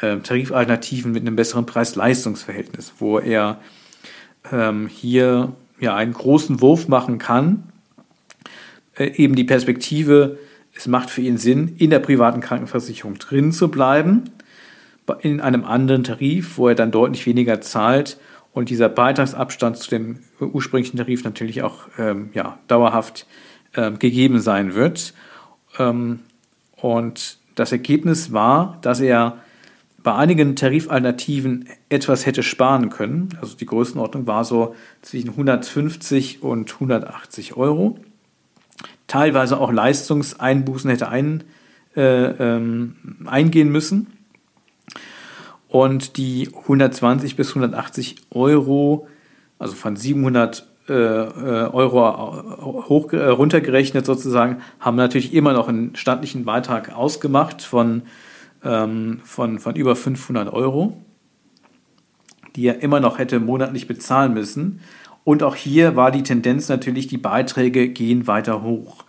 äh, 0.00 0.16
Tarifalternativen 0.18 1.12
mit 1.12 1.22
einem 1.22 1.36
besseren 1.36 1.66
Preis-Leistungs-Verhältnis, 1.66 2.94
wo 2.98 3.18
er 3.18 3.60
ähm, 4.50 4.88
hier 4.88 5.52
ja 5.80 5.94
einen 5.94 6.12
großen 6.12 6.60
Wurf 6.60 6.88
machen 6.88 7.18
kann, 7.18 7.64
äh, 8.96 9.06
eben 9.16 9.34
die 9.34 9.44
Perspektive, 9.44 10.38
es 10.74 10.86
macht 10.86 11.10
für 11.10 11.20
ihn 11.22 11.38
Sinn, 11.38 11.76
in 11.78 11.90
der 11.90 12.00
privaten 12.00 12.40
Krankenversicherung 12.40 13.18
drin 13.18 13.52
zu 13.52 13.70
bleiben, 13.70 14.24
in 15.20 15.40
einem 15.40 15.64
anderen 15.64 16.02
Tarif, 16.02 16.56
wo 16.56 16.68
er 16.68 16.74
dann 16.74 16.90
deutlich 16.90 17.26
weniger 17.26 17.60
zahlt 17.60 18.18
und 18.52 18.70
dieser 18.70 18.88
Beitragsabstand 18.88 19.76
zu 19.76 19.90
dem 19.90 20.20
ursprünglichen 20.40 20.96
Tarif 20.96 21.24
natürlich 21.24 21.62
auch 21.62 21.88
ähm, 21.98 22.30
ja, 22.32 22.58
dauerhaft 22.68 23.26
ähm, 23.76 23.98
gegeben 23.98 24.40
sein 24.40 24.74
wird. 24.74 25.12
Ähm, 25.78 26.20
und 26.76 27.38
das 27.54 27.72
Ergebnis 27.72 28.32
war, 28.32 28.78
dass 28.82 29.00
er 29.00 29.38
bei 30.04 30.14
einigen 30.14 30.54
Tarifalternativen 30.54 31.66
etwas 31.88 32.26
hätte 32.26 32.42
sparen 32.42 32.90
können. 32.90 33.30
Also 33.40 33.56
die 33.56 33.64
Größenordnung 33.64 34.26
war 34.26 34.44
so 34.44 34.76
zwischen 35.00 35.30
150 35.30 36.42
und 36.42 36.72
180 36.74 37.56
Euro. 37.56 37.98
Teilweise 39.06 39.58
auch 39.58 39.72
Leistungseinbußen 39.72 40.90
hätte 40.90 41.08
ein, 41.08 41.44
äh, 41.96 42.02
ähm, 42.02 42.96
eingehen 43.24 43.70
müssen. 43.70 44.08
Und 45.68 46.18
die 46.18 46.50
120 46.54 47.34
bis 47.34 47.48
180 47.48 48.16
Euro, 48.30 49.08
also 49.58 49.74
von 49.74 49.96
700 49.96 50.66
äh, 50.86 50.92
äh, 50.92 51.70
Euro 51.72 52.84
hoch, 52.90 53.10
äh, 53.14 53.24
runtergerechnet 53.24 54.04
sozusagen, 54.04 54.58
haben 54.80 54.96
natürlich 54.96 55.32
immer 55.32 55.54
noch 55.54 55.68
einen 55.68 55.96
stattlichen 55.96 56.44
Beitrag 56.44 56.94
ausgemacht 56.94 57.62
von, 57.62 58.02
ähm, 58.64 59.20
von, 59.24 59.58
von 59.58 59.76
über 59.76 59.96
500 59.96 60.52
Euro, 60.52 60.96
die 62.56 62.66
er 62.66 62.82
immer 62.82 63.00
noch 63.00 63.18
hätte 63.18 63.40
monatlich 63.40 63.86
bezahlen 63.86 64.34
müssen. 64.34 64.80
Und 65.24 65.42
auch 65.42 65.56
hier 65.56 65.96
war 65.96 66.10
die 66.10 66.22
Tendenz 66.22 66.68
natürlich, 66.68 67.06
die 67.06 67.18
Beiträge 67.18 67.88
gehen 67.88 68.26
weiter 68.26 68.62
hoch. 68.62 69.04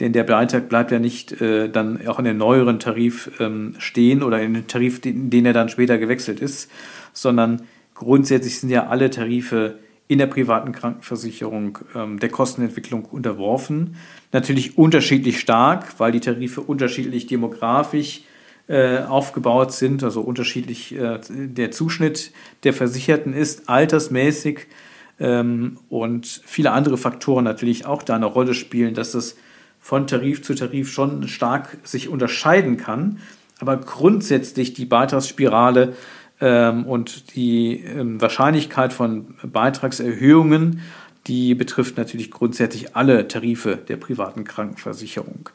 Denn 0.00 0.12
der 0.12 0.24
Beitrag 0.24 0.68
bleibt 0.68 0.90
ja 0.90 0.98
nicht 0.98 1.40
äh, 1.40 1.68
dann 1.68 2.06
auch 2.06 2.18
in 2.18 2.26
den 2.26 2.36
neueren 2.36 2.78
Tarif 2.78 3.30
ähm, 3.40 3.74
stehen 3.78 4.22
oder 4.22 4.42
in 4.42 4.54
den 4.54 4.66
Tarif, 4.66 5.04
in 5.04 5.30
den 5.30 5.46
er 5.46 5.54
dann 5.54 5.68
später 5.68 5.96
gewechselt 5.98 6.40
ist, 6.40 6.70
sondern 7.12 7.62
grundsätzlich 7.94 8.60
sind 8.60 8.68
ja 8.68 8.88
alle 8.88 9.08
Tarife 9.10 9.78
in 10.08 10.18
der 10.18 10.26
privaten 10.26 10.72
Krankenversicherung 10.72 11.78
ähm, 11.94 12.18
der 12.20 12.28
Kostenentwicklung 12.28 13.06
unterworfen. 13.06 13.96
Natürlich 14.32 14.76
unterschiedlich 14.78 15.40
stark, 15.40 15.98
weil 15.98 16.12
die 16.12 16.20
Tarife 16.20 16.60
unterschiedlich 16.60 17.26
demografisch 17.26 18.22
äh, 18.68 18.98
aufgebaut 18.98 19.72
sind, 19.72 20.02
also 20.02 20.20
unterschiedlich 20.20 20.94
äh, 20.94 21.20
der 21.28 21.70
Zuschnitt 21.70 22.32
der 22.64 22.72
Versicherten 22.72 23.32
ist, 23.32 23.68
altersmäßig 23.68 24.66
ähm, 25.20 25.78
und 25.88 26.26
viele 26.44 26.72
andere 26.72 26.96
Faktoren 26.98 27.44
natürlich 27.44 27.86
auch 27.86 28.02
da 28.02 28.16
eine 28.16 28.26
Rolle 28.26 28.54
spielen, 28.54 28.94
dass 28.94 29.12
das 29.12 29.36
von 29.80 30.06
Tarif 30.06 30.42
zu 30.42 30.54
Tarif 30.54 30.90
schon 30.90 31.28
stark 31.28 31.78
sich 31.84 32.08
unterscheiden 32.08 32.76
kann. 32.76 33.20
Aber 33.60 33.76
grundsätzlich 33.76 34.74
die 34.74 34.84
Beitragsspirale 34.84 35.94
ähm, 36.40 36.84
und 36.86 37.36
die 37.36 37.80
ähm, 37.80 38.20
Wahrscheinlichkeit 38.20 38.92
von 38.92 39.34
Beitragserhöhungen, 39.44 40.80
die 41.26 41.54
betrifft 41.54 41.96
natürlich 41.96 42.30
grundsätzlich 42.30 42.96
alle 42.96 43.28
Tarife 43.28 43.76
der 43.76 43.96
privaten 43.96 44.44
Krankenversicherung. 44.44 45.50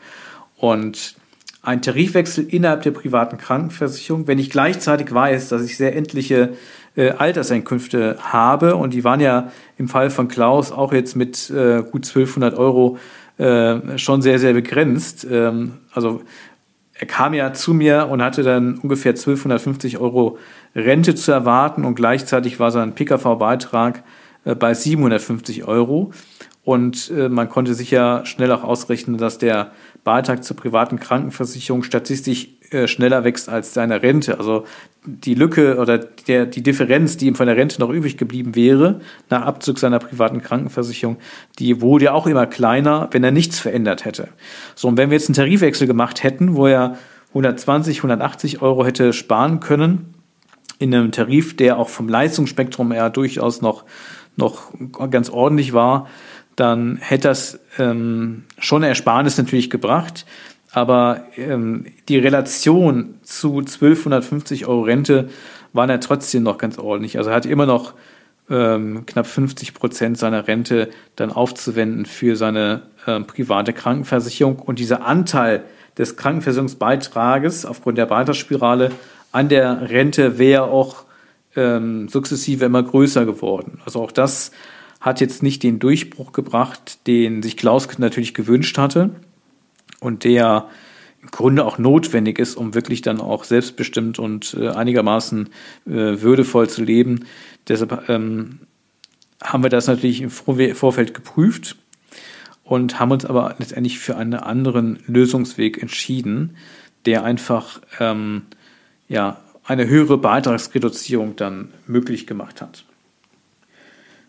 Und 0.55 1.15
ein 1.63 1.81
Tarifwechsel 1.81 2.45
innerhalb 2.49 2.81
der 2.83 2.91
privaten 2.91 3.37
Krankenversicherung, 3.37 4.27
wenn 4.27 4.39
ich 4.39 4.49
gleichzeitig 4.49 5.13
weiß, 5.13 5.49
dass 5.49 5.63
ich 5.63 5.77
sehr 5.77 5.95
endliche 5.95 6.53
äh, 6.95 7.11
Alterseinkünfte 7.11 8.17
habe, 8.19 8.75
und 8.75 8.93
die 8.93 9.03
waren 9.03 9.19
ja 9.19 9.51
im 9.77 9.87
Fall 9.87 10.09
von 10.09 10.27
Klaus 10.27 10.71
auch 10.71 10.91
jetzt 10.91 11.15
mit 11.15 11.49
äh, 11.49 11.83
gut 11.83 12.07
1200 12.07 12.57
Euro 12.57 12.97
äh, 13.37 13.97
schon 13.97 14.21
sehr, 14.21 14.39
sehr 14.39 14.53
begrenzt. 14.53 15.25
Ähm, 15.29 15.73
also 15.93 16.21
er 16.93 17.07
kam 17.07 17.33
ja 17.33 17.53
zu 17.53 17.73
mir 17.73 18.07
und 18.09 18.21
hatte 18.21 18.43
dann 18.43 18.77
ungefähr 18.79 19.11
1250 19.11 19.99
Euro 19.99 20.37
Rente 20.75 21.15
zu 21.15 21.31
erwarten 21.31 21.85
und 21.85 21.95
gleichzeitig 21.95 22.59
war 22.59 22.71
sein 22.71 22.93
PKV-Beitrag 22.93 24.03
äh, 24.45 24.55
bei 24.55 24.73
750 24.73 25.63
Euro. 25.65 26.11
Und 26.63 27.11
äh, 27.11 27.27
man 27.27 27.49
konnte 27.49 27.73
sich 27.73 27.89
ja 27.89 28.25
schnell 28.25 28.51
auch 28.51 28.63
ausrechnen, 28.63 29.17
dass 29.17 29.39
der 29.39 29.71
Beitrag 30.03 30.43
zur 30.43 30.55
privaten 30.55 30.99
Krankenversicherung 30.99 31.83
statistisch 31.83 32.49
äh, 32.69 32.87
schneller 32.87 33.23
wächst 33.23 33.49
als 33.49 33.73
seine 33.73 34.03
Rente. 34.03 34.37
Also 34.37 34.65
die 35.03 35.33
Lücke 35.33 35.77
oder 35.77 35.97
der, 35.97 36.45
die 36.45 36.61
Differenz, 36.61 37.17
die 37.17 37.27
ihm 37.27 37.35
von 37.35 37.47
der 37.47 37.57
Rente 37.57 37.81
noch 37.81 37.89
übrig 37.89 38.17
geblieben 38.17 38.55
wäre, 38.55 39.01
nach 39.29 39.41
Abzug 39.41 39.79
seiner 39.79 39.99
privaten 39.99 40.41
Krankenversicherung, 40.41 41.17
die 41.57 41.81
wurde 41.81 42.05
ja 42.05 42.13
auch 42.13 42.27
immer 42.27 42.45
kleiner, 42.45 43.09
wenn 43.11 43.23
er 43.23 43.31
nichts 43.31 43.59
verändert 43.59 44.05
hätte. 44.05 44.29
So, 44.75 44.87
und 44.87 44.97
wenn 44.97 45.09
wir 45.09 45.17
jetzt 45.17 45.29
einen 45.29 45.35
Tarifwechsel 45.35 45.87
gemacht 45.87 46.23
hätten, 46.23 46.55
wo 46.55 46.67
er 46.67 46.97
120, 47.29 47.97
180 47.97 48.61
Euro 48.61 48.85
hätte 48.85 49.13
sparen 49.13 49.59
können, 49.59 50.13
in 50.77 50.93
einem 50.93 51.11
Tarif, 51.11 51.55
der 51.55 51.77
auch 51.77 51.89
vom 51.89 52.07
Leistungsspektrum 52.07 52.91
her 52.91 53.09
durchaus 53.09 53.61
noch, 53.61 53.85
noch 54.35 54.71
ganz 55.09 55.29
ordentlich 55.29 55.73
war, 55.73 56.07
dann 56.55 56.97
hätte 56.97 57.29
das 57.29 57.59
ähm, 57.79 58.43
schon 58.57 58.83
Ersparnis 58.83 59.37
natürlich 59.37 59.69
gebracht. 59.69 60.25
Aber 60.71 61.25
ähm, 61.35 61.85
die 62.07 62.17
Relation 62.17 63.15
zu 63.23 63.59
1250 63.59 64.67
Euro 64.67 64.81
Rente 64.81 65.29
war 65.73 65.89
ja 65.89 65.97
trotzdem 65.97 66.43
noch 66.43 66.57
ganz 66.57 66.77
ordentlich. 66.77 67.17
Also 67.17 67.29
er 67.29 67.35
hat 67.35 67.45
immer 67.45 67.65
noch 67.65 67.93
ähm, 68.49 69.05
knapp 69.05 69.27
50 69.27 69.73
Prozent 69.73 70.17
seiner 70.17 70.47
Rente 70.47 70.89
dann 71.15 71.31
aufzuwenden 71.31 72.05
für 72.05 72.35
seine 72.35 72.83
ähm, 73.07 73.25
private 73.25 73.73
Krankenversicherung. 73.73 74.59
Und 74.59 74.79
dieser 74.79 75.05
Anteil 75.05 75.63
des 75.97 76.15
Krankenversicherungsbeitrages 76.15 77.65
aufgrund 77.65 77.97
der 77.97 78.05
Beitragsspirale 78.05 78.91
an 79.31 79.49
der 79.49 79.89
Rente 79.89 80.37
wäre 80.37 80.63
auch 80.63 81.05
ähm, 81.55 82.07
sukzessive 82.07 82.65
immer 82.65 82.83
größer 82.83 83.25
geworden. 83.25 83.81
Also 83.85 84.01
auch 84.01 84.11
das 84.11 84.51
hat 85.01 85.19
jetzt 85.19 85.43
nicht 85.43 85.63
den 85.63 85.79
Durchbruch 85.79 86.31
gebracht, 86.31 87.05
den 87.07 87.41
sich 87.43 87.57
Klaus 87.57 87.97
natürlich 87.97 88.33
gewünscht 88.33 88.77
hatte 88.77 89.09
und 89.99 90.23
der 90.23 90.69
im 91.21 91.29
Grunde 91.29 91.65
auch 91.65 91.77
notwendig 91.77 92.39
ist, 92.39 92.55
um 92.55 92.73
wirklich 92.73 93.01
dann 93.01 93.19
auch 93.19 93.43
selbstbestimmt 93.43 94.17
und 94.19 94.55
äh, 94.59 94.69
einigermaßen 94.69 95.49
äh, 95.85 95.91
würdevoll 95.91 96.69
zu 96.69 96.83
leben. 96.83 97.25
Deshalb 97.67 98.09
ähm, 98.09 98.59
haben 99.41 99.63
wir 99.63 99.69
das 99.69 99.87
natürlich 99.87 100.21
im 100.21 100.29
Vorfeld 100.29 101.13
geprüft 101.13 101.77
und 102.63 102.99
haben 102.99 103.11
uns 103.11 103.25
aber 103.25 103.55
letztendlich 103.59 103.99
für 103.99 104.17
einen 104.17 104.35
anderen 104.35 104.99
Lösungsweg 105.07 105.81
entschieden, 105.81 106.57
der 107.05 107.23
einfach 107.23 107.81
ähm, 107.99 108.43
ja, 109.07 109.41
eine 109.63 109.87
höhere 109.87 110.17
Beitragsreduzierung 110.17 111.35
dann 111.35 111.69
möglich 111.85 112.27
gemacht 112.27 112.61
hat. 112.61 112.85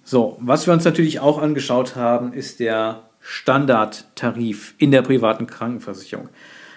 So, 0.05 0.37
was 0.41 0.67
wir 0.67 0.75
uns 0.75 0.85
natürlich 0.85 1.21
auch 1.21 1.41
angeschaut 1.41 1.97
haben, 1.97 2.33
ist 2.33 2.61
der 2.61 3.05
Standardtarif 3.21 4.75
in 4.79 4.91
der 4.91 5.03
privaten 5.03 5.47
Krankenversicherung. 5.47 6.29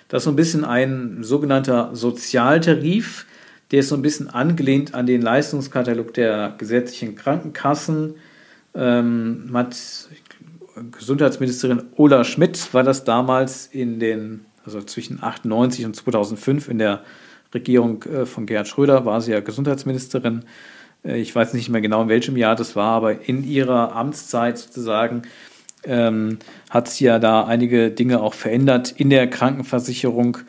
Das 0.08 0.22
ist 0.22 0.26
so 0.26 0.32
ein 0.32 0.36
bisschen 0.36 0.64
ein 0.64 1.24
sogenannter 1.24 1.90
Sozialtarif, 1.94 3.26
der 3.72 3.80
ist 3.80 3.90
so 3.90 3.96
ein 3.96 4.04
bisschen 4.04 4.30
angelehnt 4.30 4.94
an 4.94 5.08
den 5.08 5.22
Leistungskatalog 5.22 6.14
der 6.14 6.54
gesetzlichen 6.58 7.16
Krankenkassen. 7.16 8.16
Ähm, 8.76 9.50
hat 9.54 9.76
Gesundheitsministerin 10.92 11.84
Ola 11.96 12.24
Schmidt 12.24 12.74
war 12.74 12.84
das 12.84 13.06
damals 13.06 13.66
in 13.68 14.00
den, 14.00 14.46
also 14.66 14.82
zwischen 14.82 15.24
98 15.24 15.86
und 15.86 15.96
2005 15.96 16.68
in 16.68 16.78
der 16.78 17.04
Regierung 17.54 18.04
äh, 18.04 18.26
von 18.26 18.46
Gerhard 18.46 18.68
Schröder 18.68 19.06
war 19.06 19.22
sie 19.22 19.32
ja 19.32 19.40
Gesundheitsministerin. 19.40 20.44
Äh, 21.06 21.20
ich 21.20 21.36
weiß 21.36 21.54
nicht 21.54 21.70
mehr 21.70 21.82
genau, 21.82 22.04
in 22.04 22.10
welchem 22.10 22.38
Jahr 22.38 22.56
das 22.56 22.76
war, 22.76 22.92
aber 22.92 23.28
in 23.28 23.44
ihrer 23.44 23.96
Amtszeit 23.96 24.58
sozusagen 24.58 25.24
ähm, 25.84 26.40
hat 26.70 26.90
sie 26.90 27.06
ja 27.06 27.20
da 27.20 27.46
einige 27.46 27.92
Dinge 27.92 28.22
auch 28.22 28.34
verändert 28.34 28.92
in 28.92 29.10
der 29.10 29.30
Krankenversicherung 29.30 30.40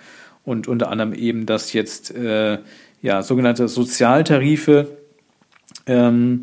und 0.44 0.68
unter 0.68 0.90
anderem 0.90 1.12
eben, 1.12 1.46
dass 1.46 1.72
jetzt 1.72 2.14
äh, 2.14 2.58
ja, 3.02 3.22
sogenannte 3.22 3.68
Sozialtarife 3.68 4.96
ähm, 5.86 6.42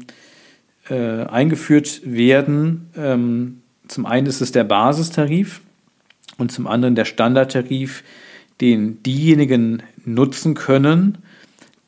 äh, 0.90 1.26
eingeführt 1.26 2.02
werden. 2.04 2.90
Ähm, 2.96 3.62
zum 3.88 4.06
einen 4.06 4.28
ist 4.28 4.42
es 4.42 4.52
der 4.52 4.64
Basistarif 4.64 5.62
und 6.38 6.52
zum 6.52 6.68
anderen 6.68 6.96
der 6.96 7.06
Standardtarif, 7.06 8.04
den 8.62 9.02
diejenigen 9.04 9.84
nutzen 10.06 10.54
können, 10.54 11.18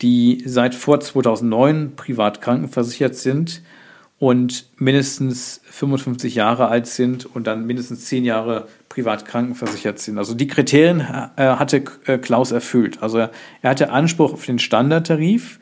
die 0.06 0.44
seit 0.46 0.76
vor 0.76 1.00
2009 1.00 1.96
privat 1.96 2.40
krankenversichert 2.40 3.16
sind 3.16 3.64
und 4.20 4.68
mindestens 4.78 5.62
55 5.64 6.36
Jahre 6.36 6.68
alt 6.68 6.86
sind 6.86 7.26
und 7.26 7.48
dann 7.48 7.66
mindestens 7.66 8.06
10 8.06 8.24
Jahre 8.24 8.68
privat 8.88 9.26
krankenversichert 9.26 9.98
sind. 9.98 10.20
Also 10.20 10.36
die 10.36 10.46
Kriterien 10.46 11.00
äh, 11.00 11.06
hatte 11.38 11.86
äh, 12.06 12.20
Klaus 12.20 12.52
erfüllt. 12.52 13.02
Also 13.02 13.18
er, 13.18 13.32
hatte 13.64 13.90
Anspruch 13.90 14.34
auf 14.34 14.46
den 14.46 14.60
Standardtarif. 14.60 15.60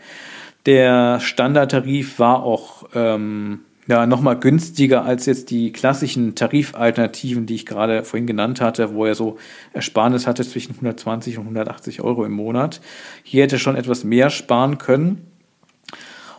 Der 0.65 1.21
Standardtarif 1.21 2.19
war 2.19 2.43
auch 2.43 2.89
ähm, 2.93 3.61
ja, 3.87 4.05
nochmal 4.05 4.39
günstiger 4.39 5.03
als 5.03 5.25
jetzt 5.25 5.49
die 5.49 5.71
klassischen 5.71 6.35
Tarifalternativen, 6.35 7.45
die 7.45 7.55
ich 7.55 7.65
gerade 7.65 8.03
vorhin 8.03 8.27
genannt 8.27 8.61
hatte, 8.61 8.93
wo 8.93 9.05
er 9.05 9.15
so 9.15 9.37
Ersparnis 9.73 10.25
hatte 10.25 10.43
zwischen 10.43 10.71
120 10.71 11.37
und 11.37 11.43
180 11.43 12.01
Euro 12.01 12.25
im 12.25 12.31
Monat. 12.31 12.81
Hier 13.23 13.43
hätte 13.43 13.57
er 13.57 13.59
schon 13.59 13.75
etwas 13.75 14.03
mehr 14.03 14.29
sparen 14.29 14.77
können 14.77 15.27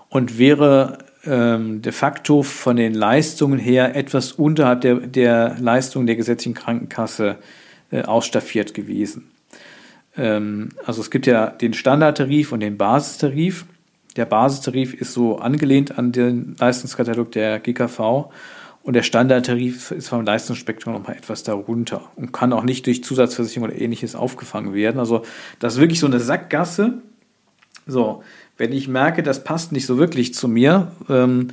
und 0.09 0.39
wäre 0.39 0.99
ähm, 1.27 1.83
de 1.83 1.93
facto 1.93 2.43
von 2.43 2.77
den 2.77 2.95
Leistungen 2.95 3.59
her 3.59 3.95
etwas 3.95 4.33
unterhalb 4.33 4.81
der, 4.81 4.95
der 4.97 5.57
Leistung 5.59 6.07
der 6.07 6.17
gesetzlichen 6.17 6.55
Krankenkasse 6.55 7.37
äh, 7.91 8.03
ausstaffiert 8.03 8.75
gewesen. 8.75 9.31
Ähm, 10.17 10.71
also 10.85 11.01
es 11.01 11.11
gibt 11.11 11.27
ja 11.27 11.49
den 11.49 11.75
Standardtarif 11.75 12.53
und 12.53 12.61
den 12.61 12.79
Basistarif. 12.79 13.67
Der 14.17 14.27
Basistarif 14.27 14.95
ist 14.95 15.13
so 15.13 15.39
angelehnt 15.39 15.99
an 15.99 16.13
den 16.13 16.57
Leistungskatalog 16.59 17.33
der 17.33 17.59
GKV 17.59 18.31
und 18.85 18.93
der 18.93 19.03
Standardtarif 19.03 19.91
ist 19.91 20.09
vom 20.09 20.25
Leistungsspektrum 20.25 20.93
nochmal 20.93 21.17
etwas 21.17 21.43
darunter 21.43 22.11
und 22.17 22.33
kann 22.33 22.53
auch 22.53 22.65
nicht 22.65 22.87
durch 22.87 23.03
Zusatzversicherung 23.03 23.71
oder 23.71 23.81
ähnliches 23.81 24.15
aufgefangen 24.15 24.75
werden. 24.75 25.01
Also 25.01 25.23
das 25.59 25.75
ist 25.75 25.81
wirklich 25.81 26.01
so 26.01 26.07
eine 26.07 26.21
Sackgasse. 26.21 26.99
So, 27.87 28.23
wenn 28.57 28.73
ich 28.73 28.87
merke, 28.87 29.23
das 29.23 29.43
passt 29.43 29.73
nicht 29.73 29.87
so 29.87 29.99
wirklich 29.99 30.35
zu 30.35 30.49
mir, 30.49 30.93
ähm, 31.09 31.49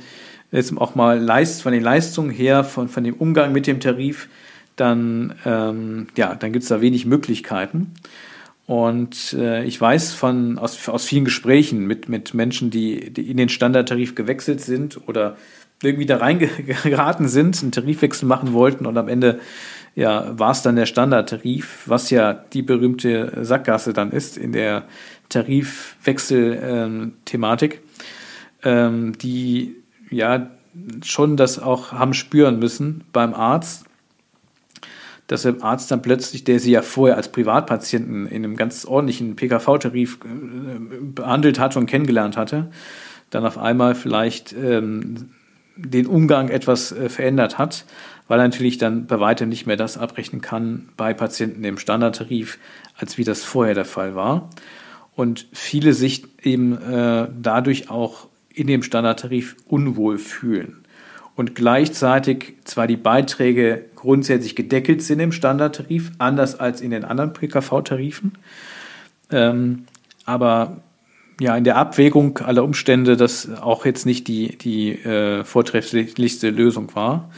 jetzt 0.50 0.76
auch 0.76 0.94
mal 0.94 1.18
Leist, 1.18 1.62
von 1.62 1.72
den 1.72 1.82
Leistungen 1.82 2.30
her, 2.30 2.64
von, 2.64 2.88
von 2.88 3.02
dem 3.02 3.14
Umgang 3.14 3.52
mit 3.52 3.66
dem 3.66 3.80
Tarif, 3.80 4.28
dann, 4.76 5.34
ähm, 5.44 6.06
ja, 6.16 6.34
dann 6.34 6.52
gibt 6.52 6.62
es 6.62 6.68
da 6.68 6.80
wenig 6.80 7.06
Möglichkeiten. 7.06 7.94
Und 8.66 9.34
äh, 9.34 9.64
ich 9.64 9.80
weiß 9.80 10.14
von, 10.14 10.58
aus, 10.58 10.88
aus 10.88 11.04
vielen 11.04 11.24
Gesprächen 11.24 11.86
mit, 11.86 12.08
mit 12.08 12.32
Menschen, 12.32 12.70
die, 12.70 13.12
die 13.12 13.30
in 13.30 13.36
den 13.36 13.48
Standardtarif 13.48 14.14
gewechselt 14.14 14.60
sind 14.60 15.08
oder 15.08 15.36
irgendwie 15.82 16.06
da 16.06 16.18
reingeraten 16.18 17.26
sind, 17.28 17.60
einen 17.60 17.72
Tarifwechsel 17.72 18.28
machen 18.28 18.52
wollten 18.52 18.86
und 18.86 18.96
am 18.96 19.08
Ende 19.08 19.40
ja, 19.94 20.38
war 20.38 20.52
es 20.52 20.62
dann 20.62 20.76
der 20.76 20.86
Standardtarif, 20.86 21.82
was 21.86 22.08
ja 22.10 22.32
die 22.32 22.62
berühmte 22.62 23.44
Sackgasse 23.44 23.92
dann 23.92 24.10
ist 24.10 24.38
in 24.38 24.52
der 24.52 24.84
Tarifwechsel-Thematik, 25.28 27.82
ähm, 28.62 29.08
ähm, 29.08 29.18
die 29.18 29.76
ja 30.10 30.48
schon 31.04 31.36
das 31.36 31.58
auch 31.58 31.92
haben 31.92 32.14
spüren 32.14 32.58
müssen 32.58 33.04
beim 33.12 33.34
Arzt 33.34 33.84
dass 35.26 35.42
der 35.42 35.62
Arzt 35.62 35.90
dann 35.90 36.02
plötzlich, 36.02 36.44
der 36.44 36.58
sie 36.58 36.72
ja 36.72 36.82
vorher 36.82 37.16
als 37.16 37.30
Privatpatienten 37.30 38.26
in 38.26 38.44
einem 38.44 38.56
ganz 38.56 38.84
ordentlichen 38.84 39.36
PKV-Tarif 39.36 40.18
äh, 40.24 40.78
behandelt 41.00 41.58
hatte 41.58 41.78
und 41.78 41.86
kennengelernt 41.86 42.36
hatte, 42.36 42.70
dann 43.30 43.46
auf 43.46 43.58
einmal 43.58 43.94
vielleicht 43.94 44.52
ähm, 44.52 45.30
den 45.76 46.06
Umgang 46.06 46.48
etwas 46.48 46.92
äh, 46.92 47.08
verändert 47.08 47.58
hat, 47.58 47.86
weil 48.28 48.40
er 48.40 48.44
natürlich 48.44 48.78
dann 48.78 49.06
bei 49.06 49.20
weitem 49.20 49.48
nicht 49.48 49.66
mehr 49.66 49.76
das 49.76 49.96
abrechnen 49.96 50.40
kann 50.40 50.88
bei 50.96 51.14
Patienten 51.14 51.64
im 51.64 51.78
Standardtarif, 51.78 52.58
als 52.96 53.16
wie 53.16 53.24
das 53.24 53.42
vorher 53.42 53.74
der 53.74 53.84
Fall 53.84 54.14
war. 54.14 54.50
Und 55.14 55.46
viele 55.52 55.92
sich 55.92 56.24
eben 56.42 56.76
äh, 56.76 57.28
dadurch 57.40 57.90
auch 57.90 58.28
in 58.52 58.66
dem 58.66 58.82
Standardtarif 58.82 59.56
unwohl 59.66 60.18
fühlen 60.18 60.81
und 61.36 61.54
gleichzeitig 61.54 62.54
zwar 62.64 62.86
die 62.86 62.96
Beiträge 62.96 63.86
grundsätzlich 63.96 64.56
gedeckelt 64.56 65.02
sind 65.02 65.20
im 65.20 65.32
Standardtarif, 65.32 66.12
anders 66.18 66.58
als 66.58 66.80
in 66.80 66.90
den 66.90 67.04
anderen 67.04 67.32
PKV-Tarifen, 67.32 68.32
ähm, 69.30 69.84
aber 70.24 70.82
ja, 71.40 71.56
in 71.56 71.64
der 71.64 71.76
Abwägung 71.76 72.38
aller 72.38 72.62
Umstände 72.62 73.16
das 73.16 73.48
auch 73.60 73.84
jetzt 73.84 74.06
nicht 74.06 74.28
die, 74.28 74.56
die 74.58 74.92
äh, 74.92 75.44
vortrefflichste 75.44 76.50
Lösung 76.50 76.94
war. 76.94 77.30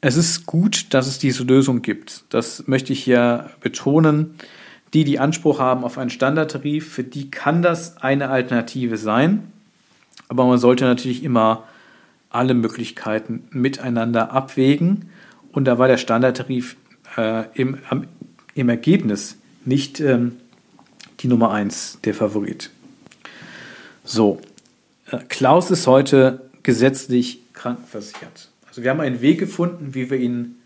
Es 0.00 0.16
ist 0.16 0.46
gut, 0.46 0.92
dass 0.94 1.06
es 1.06 1.18
diese 1.18 1.44
Lösung 1.44 1.82
gibt. 1.82 2.24
Das 2.28 2.68
möchte 2.68 2.92
ich 2.92 3.02
hier 3.02 3.50
betonen. 3.60 4.34
Die, 4.94 5.04
die 5.04 5.18
Anspruch 5.18 5.58
haben 5.58 5.84
auf 5.84 5.98
einen 5.98 6.10
Standardtarif, 6.10 6.92
für 6.92 7.04
die 7.04 7.30
kann 7.30 7.62
das 7.62 7.96
eine 7.98 8.28
Alternative 8.28 8.96
sein. 8.96 9.52
Aber 10.28 10.44
man 10.44 10.58
sollte 10.58 10.84
natürlich 10.84 11.24
immer 11.24 11.64
alle 12.38 12.54
Möglichkeiten 12.54 13.42
miteinander 13.50 14.32
abwägen. 14.32 15.10
Und 15.52 15.64
da 15.64 15.78
war 15.78 15.88
der 15.88 15.96
Standardtarif 15.96 16.76
äh, 17.16 17.44
im, 17.54 17.78
am, 17.90 18.06
im 18.54 18.68
Ergebnis 18.68 19.36
nicht 19.64 20.00
ähm, 20.00 20.36
die 21.20 21.26
Nummer 21.26 21.50
eins, 21.50 21.98
der 22.04 22.14
Favorit. 22.14 22.70
So, 24.04 24.40
äh, 25.10 25.18
Klaus 25.28 25.70
ist 25.70 25.86
heute 25.86 26.48
gesetzlich 26.62 27.40
krankenversichert. 27.54 28.50
Also 28.68 28.82
wir 28.82 28.90
haben 28.90 29.00
einen 29.00 29.20
Weg 29.20 29.40
gefunden, 29.40 29.94
wie 29.94 30.08
wir 30.08 30.18
ihn, 30.18 30.56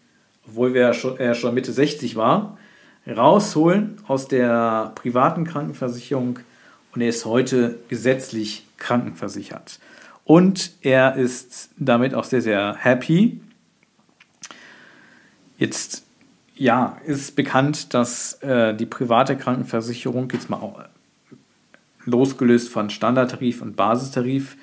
obwohl 0.47 0.75
wir 0.75 0.93
schon, 0.93 1.19
er 1.19 1.35
schon 1.35 1.55
Mitte 1.55 1.73
60 1.73 2.17
war, 2.17 2.59
rausholen 3.07 3.97
aus 4.07 4.29
der 4.29 4.93
privaten 4.95 5.45
Krankenversicherung 5.45 6.39
und 6.95 7.01
er 7.01 7.09
ist 7.09 7.25
heute 7.25 7.79
gesetzlich 7.89 8.67
krankenversichert. 8.77 9.79
Und 10.25 10.73
er 10.83 11.17
ist 11.17 11.71
damit 11.77 12.15
auch 12.15 12.25
sehr, 12.25 12.43
sehr 12.43 12.77
happy. 12.79 13.41
Jetzt, 15.59 16.05
ja, 16.55 16.97
ist 17.05 17.37
bekannt, 17.37 17.95
dass 17.95 18.35
äh, 18.43 18.75
die 18.75 18.87
private 18.87 19.37
Krankenversicherung, 19.37 20.29
jetzt 20.33 20.51
mal 20.51 20.59
auch 20.59 20.81
losgelöst 22.05 22.69
von 22.69 22.91
Standardtarif 22.91 23.63
und 23.63 23.77
Basistarif, 23.77 24.57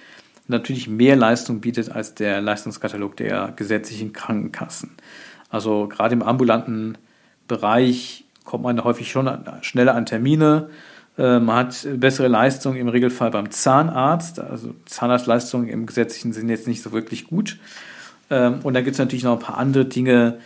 natürlich 0.47 0.87
mehr 0.87 1.15
Leistung 1.15 1.61
bietet 1.61 1.91
als 1.91 2.15
der 2.15 2.41
Leistungskatalog 2.41 3.15
der 3.17 3.53
gesetzlichen 3.55 4.13
Krankenkassen. 4.13 4.91
Also 5.49 5.87
gerade 5.87 6.13
im 6.13 6.21
ambulanten 6.21 6.97
Bereich 7.47 8.25
kommt 8.43 8.63
man 8.63 8.83
häufig 8.83 9.11
schon 9.11 9.29
schneller 9.61 9.95
an 9.95 10.05
Termine. 10.05 10.69
Man 11.19 11.51
hat 11.51 11.85
bessere 11.97 12.29
Leistung 12.29 12.77
im 12.77 12.87
Regelfall 12.87 13.31
beim 13.31 13.51
Zahnarzt. 13.51 14.39
Also 14.39 14.73
Zahnarztleistungen 14.85 15.67
im 15.67 15.85
gesetzlichen 15.85 16.31
sind 16.31 16.47
jetzt 16.47 16.65
nicht 16.65 16.81
so 16.81 16.93
wirklich 16.93 17.27
gut. 17.27 17.57
Ähm, 18.29 18.59
und 18.63 18.73
dann 18.73 18.83
gibt 18.83 18.93
es 18.93 18.99
natürlich 18.99 19.23
noch 19.23 19.33
ein 19.33 19.39
paar 19.39 19.57
andere 19.57 19.85
Dinge, 19.85 20.39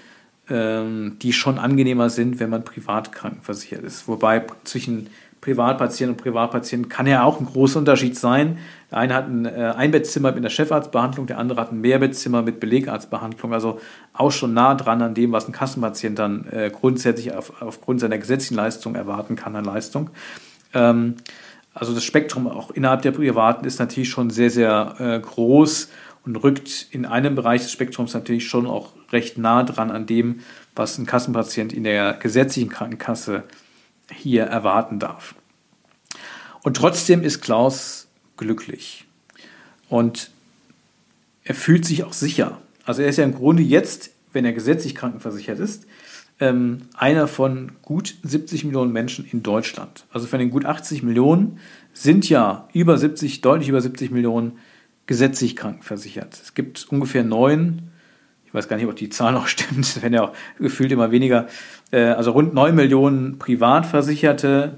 ähm, 0.49 1.17
die 1.21 1.33
schon 1.33 1.59
angenehmer 1.59 2.09
sind, 2.09 2.39
wenn 2.39 2.49
man 2.49 2.63
privat 2.63 3.11
krankenversichert 3.11 3.83
ist. 3.83 4.07
Wobei 4.07 4.45
zwischen 4.63 5.09
Privatpatient 5.41 6.09
und 6.09 6.17
Privatpatient 6.17 6.89
kann 6.89 7.05
ja 7.05 7.23
auch 7.23 7.39
ein 7.39 7.45
großer 7.45 7.79
Unterschied 7.79 8.17
sein. 8.17 8.59
Der 8.91 8.97
eine 8.97 9.13
hat 9.13 9.27
ein 9.27 9.45
äh, 9.45 9.73
Einbettzimmer 9.75 10.29
mit 10.29 10.37
einer 10.37 10.49
Chefarztbehandlung, 10.49 11.27
der 11.27 11.37
andere 11.37 11.59
hat 11.59 11.73
ein 11.73 11.81
Mehrbettzimmer 11.81 12.41
mit 12.41 12.61
Belegarztbehandlung. 12.61 13.53
Also 13.53 13.81
auch 14.13 14.31
schon 14.31 14.53
nah 14.53 14.73
dran 14.75 15.01
an 15.01 15.13
dem, 15.13 15.33
was 15.33 15.47
ein 15.47 15.51
Kassenpatient 15.51 16.17
dann 16.17 16.47
äh, 16.49 16.71
grundsätzlich 16.73 17.33
auf, 17.33 17.61
aufgrund 17.61 17.99
seiner 17.99 18.17
gesetzlichen 18.17 18.55
Leistung 18.55 18.95
erwarten 18.95 19.35
kann 19.35 19.55
an 19.57 19.65
Leistung. 19.65 20.11
Ähm, 20.73 21.15
also 21.73 21.93
das 21.93 22.03
Spektrum 22.03 22.47
auch 22.47 22.71
innerhalb 22.71 23.01
der 23.01 23.11
Privaten 23.11 23.65
ist 23.65 23.79
natürlich 23.79 24.09
schon 24.09 24.29
sehr, 24.29 24.49
sehr 24.49 24.95
äh, 24.99 25.19
groß 25.19 25.89
und 26.25 26.35
rückt 26.37 26.87
in 26.91 27.05
einem 27.05 27.35
Bereich 27.35 27.61
des 27.61 27.71
Spektrums 27.71 28.13
natürlich 28.13 28.47
schon 28.47 28.67
auch 28.67 28.93
recht 29.11 29.37
nah 29.37 29.63
dran 29.63 29.91
an 29.91 30.05
dem, 30.05 30.41
was 30.75 30.97
ein 30.97 31.05
Kassenpatient 31.05 31.73
in 31.73 31.83
der 31.83 32.13
gesetzlichen 32.13 32.69
Krankenkasse 32.69 33.43
hier 34.11 34.43
erwarten 34.43 34.99
darf. 34.99 35.35
Und 36.63 36.77
trotzdem 36.77 37.23
ist 37.23 37.41
Klaus 37.41 38.07
glücklich. 38.37 39.05
Und 39.89 40.31
er 41.43 41.55
fühlt 41.55 41.85
sich 41.85 42.03
auch 42.03 42.13
sicher. 42.13 42.61
Also 42.85 43.01
er 43.01 43.09
ist 43.09 43.17
ja 43.17 43.25
im 43.25 43.35
Grunde 43.35 43.63
jetzt, 43.63 44.11
wenn 44.31 44.45
er 44.45 44.53
gesetzlich 44.53 44.95
krankenversichert 44.95 45.59
ist, 45.59 45.85
ähm, 46.39 46.83
einer 46.95 47.27
von 47.27 47.73
gut 47.81 48.15
70 48.23 48.65
Millionen 48.65 48.91
Menschen 48.91 49.25
in 49.25 49.43
Deutschland. 49.43 50.05
Also 50.11 50.27
von 50.27 50.39
den 50.39 50.49
gut 50.49 50.65
80 50.65 51.03
Millionen 51.03 51.59
sind 51.93 52.27
ja 52.29 52.67
über 52.73 52.97
70, 52.97 53.41
deutlich 53.41 53.69
über 53.69 53.81
70 53.81 54.11
Millionen 54.11 54.53
gesetzlich 55.05 55.55
krankenversichert. 55.55 56.33
Es 56.33 56.53
gibt 56.53 56.87
ungefähr 56.89 57.23
neun 57.23 57.93
ich 58.53 58.55
weiß 58.55 58.67
gar 58.67 58.77
nicht, 58.77 58.85
ob 58.85 58.95
die 58.95 59.09
Zahl 59.09 59.33
noch 59.33 59.47
stimmt, 59.47 59.99
werden 60.03 60.13
ja 60.13 60.25
auch 60.25 60.33
gefühlt 60.59 60.91
immer 60.91 61.09
weniger, 61.09 61.47
äh, 61.91 62.03
also 62.03 62.31
rund 62.31 62.53
9 62.53 62.75
Millionen 62.75 63.39
Privatversicherte, 63.39 64.77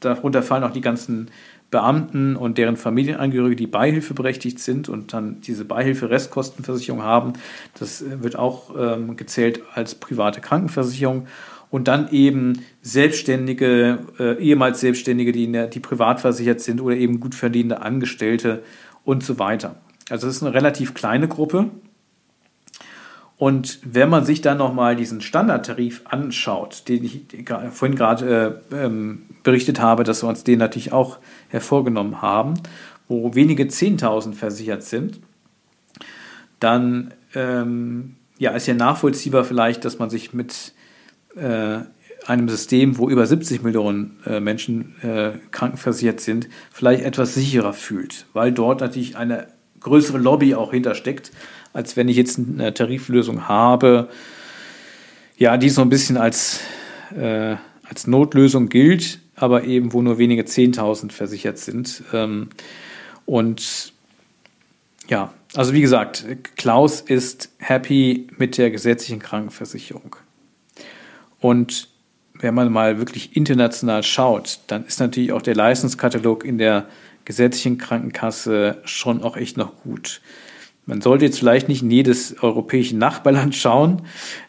darunter 0.00 0.42
fallen 0.42 0.64
auch 0.64 0.72
die 0.72 0.80
ganzen 0.80 1.30
Beamten 1.72 2.36
und 2.36 2.58
deren 2.58 2.76
Familienangehörige, 2.76 3.56
die 3.56 3.66
beihilfeberechtigt 3.66 4.60
sind 4.60 4.90
und 4.90 5.14
dann 5.14 5.40
diese 5.40 5.64
Beihilfe-Restkostenversicherung 5.64 7.02
haben. 7.02 7.32
Das 7.78 8.04
wird 8.06 8.36
auch 8.36 8.74
ähm, 8.78 9.16
gezählt 9.16 9.62
als 9.74 9.96
private 9.96 10.40
Krankenversicherung. 10.40 11.26
Und 11.70 11.88
dann 11.88 12.12
eben 12.12 12.60
Selbstständige, 12.82 14.00
äh, 14.20 14.36
ehemals 14.38 14.80
Selbstständige, 14.80 15.32
die, 15.32 15.50
der, 15.50 15.66
die 15.66 15.80
privat 15.80 16.20
versichert 16.20 16.60
sind 16.60 16.82
oder 16.82 16.94
eben 16.94 17.18
gut 17.18 17.34
verdienende 17.34 17.80
Angestellte 17.80 18.62
und 19.04 19.24
so 19.24 19.38
weiter. 19.38 19.76
Also 20.10 20.26
das 20.26 20.36
ist 20.36 20.42
eine 20.42 20.52
relativ 20.52 20.92
kleine 20.92 21.26
Gruppe. 21.26 21.70
Und 23.42 23.80
wenn 23.82 24.08
man 24.08 24.24
sich 24.24 24.40
dann 24.40 24.58
nochmal 24.58 24.94
diesen 24.94 25.20
Standardtarif 25.20 26.02
anschaut, 26.04 26.84
den 26.86 27.02
ich 27.02 27.22
vorhin 27.72 27.96
gerade 27.96 28.62
äh, 28.70 28.84
ähm, 28.84 29.22
berichtet 29.42 29.80
habe, 29.80 30.04
dass 30.04 30.22
wir 30.22 30.28
uns 30.28 30.44
den 30.44 30.60
natürlich 30.60 30.92
auch 30.92 31.18
hervorgenommen 31.48 32.22
haben, 32.22 32.54
wo 33.08 33.34
wenige 33.34 33.64
10.000 33.64 34.34
versichert 34.34 34.84
sind, 34.84 35.18
dann 36.60 37.14
ähm, 37.34 38.14
ja, 38.38 38.52
ist 38.52 38.68
ja 38.68 38.74
nachvollziehbar 38.74 39.42
vielleicht, 39.42 39.84
dass 39.84 39.98
man 39.98 40.08
sich 40.08 40.32
mit 40.32 40.72
äh, 41.34 41.80
einem 42.24 42.48
System, 42.48 42.96
wo 42.96 43.10
über 43.10 43.26
70 43.26 43.64
Millionen 43.64 44.20
äh, 44.24 44.38
Menschen 44.38 44.94
äh, 45.02 45.32
krankenversichert 45.50 46.20
sind, 46.20 46.48
vielleicht 46.70 47.02
etwas 47.02 47.34
sicherer 47.34 47.72
fühlt, 47.72 48.24
weil 48.34 48.52
dort 48.52 48.80
natürlich 48.80 49.16
eine 49.16 49.48
größere 49.80 50.18
Lobby 50.18 50.54
auch 50.54 50.70
hintersteckt 50.70 51.32
als 51.72 51.96
wenn 51.96 52.08
ich 52.08 52.16
jetzt 52.16 52.38
eine 52.38 52.74
Tariflösung 52.74 53.48
habe, 53.48 54.08
ja, 55.36 55.56
die 55.56 55.70
so 55.70 55.82
ein 55.82 55.88
bisschen 55.88 56.16
als, 56.16 56.60
äh, 57.16 57.56
als 57.82 58.06
Notlösung 58.06 58.68
gilt, 58.68 59.18
aber 59.34 59.64
eben 59.64 59.92
wo 59.92 60.02
nur 60.02 60.18
wenige 60.18 60.42
10.000 60.44 61.12
versichert 61.12 61.58
sind. 61.58 62.02
Ähm, 62.12 62.48
und 63.26 63.92
ja, 65.08 65.32
also 65.54 65.72
wie 65.72 65.80
gesagt, 65.80 66.24
Klaus 66.56 67.00
ist 67.00 67.50
happy 67.58 68.28
mit 68.36 68.56
der 68.56 68.70
gesetzlichen 68.70 69.18
Krankenversicherung. 69.18 70.16
Und 71.40 71.88
wenn 72.34 72.54
man 72.54 72.72
mal 72.72 72.98
wirklich 72.98 73.36
international 73.36 74.02
schaut, 74.02 74.60
dann 74.66 74.86
ist 74.86 75.00
natürlich 75.00 75.32
auch 75.32 75.42
der 75.42 75.54
Leistungskatalog 75.54 76.44
in 76.44 76.58
der 76.58 76.86
gesetzlichen 77.24 77.78
Krankenkasse 77.78 78.78
schon 78.84 79.22
auch 79.22 79.36
echt 79.36 79.56
noch 79.56 79.82
gut. 79.82 80.20
Man 80.84 81.00
sollte 81.00 81.24
jetzt 81.24 81.38
vielleicht 81.38 81.68
nicht 81.68 81.82
in 81.82 81.90
jedes 81.90 82.42
europäische 82.42 82.96
Nachbarland 82.96 83.54
schauen. 83.54 84.02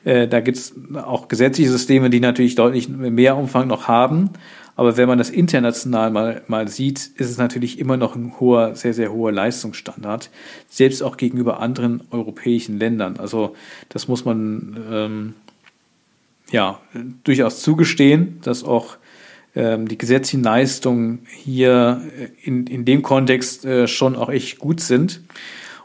Äh, 0.03 0.27
da 0.27 0.39
gibt 0.39 0.57
es 0.57 0.73
auch 0.95 1.27
gesetzliche 1.27 1.69
Systeme, 1.69 2.09
die 2.09 2.19
natürlich 2.19 2.55
deutlich 2.55 2.89
mehr 2.89 3.37
Umfang 3.37 3.67
noch 3.67 3.87
haben. 3.87 4.31
Aber 4.75 4.97
wenn 4.97 5.07
man 5.07 5.19
das 5.19 5.29
international 5.29 6.09
mal, 6.09 6.41
mal 6.47 6.67
sieht, 6.67 7.11
ist 7.17 7.29
es 7.29 7.37
natürlich 7.37 7.77
immer 7.77 7.97
noch 7.97 8.15
ein 8.15 8.39
hoher, 8.39 8.75
sehr, 8.75 8.95
sehr 8.95 9.13
hoher 9.13 9.31
Leistungsstandard, 9.31 10.31
selbst 10.67 11.03
auch 11.03 11.17
gegenüber 11.17 11.59
anderen 11.59 12.01
europäischen 12.09 12.79
Ländern. 12.79 13.17
Also 13.17 13.55
das 13.89 14.07
muss 14.07 14.25
man 14.25 14.83
ähm, 14.91 15.33
ja 16.49 16.79
durchaus 17.23 17.61
zugestehen, 17.61 18.39
dass 18.41 18.63
auch 18.63 18.97
ähm, 19.55 19.87
die 19.87 19.99
gesetzlichen 19.99 20.43
Leistungen 20.43 21.27
hier 21.27 22.01
in, 22.41 22.65
in 22.65 22.85
dem 22.85 23.03
Kontext 23.03 23.65
äh, 23.65 23.87
schon 23.87 24.15
auch 24.15 24.29
echt 24.29 24.57
gut 24.57 24.79
sind 24.79 25.21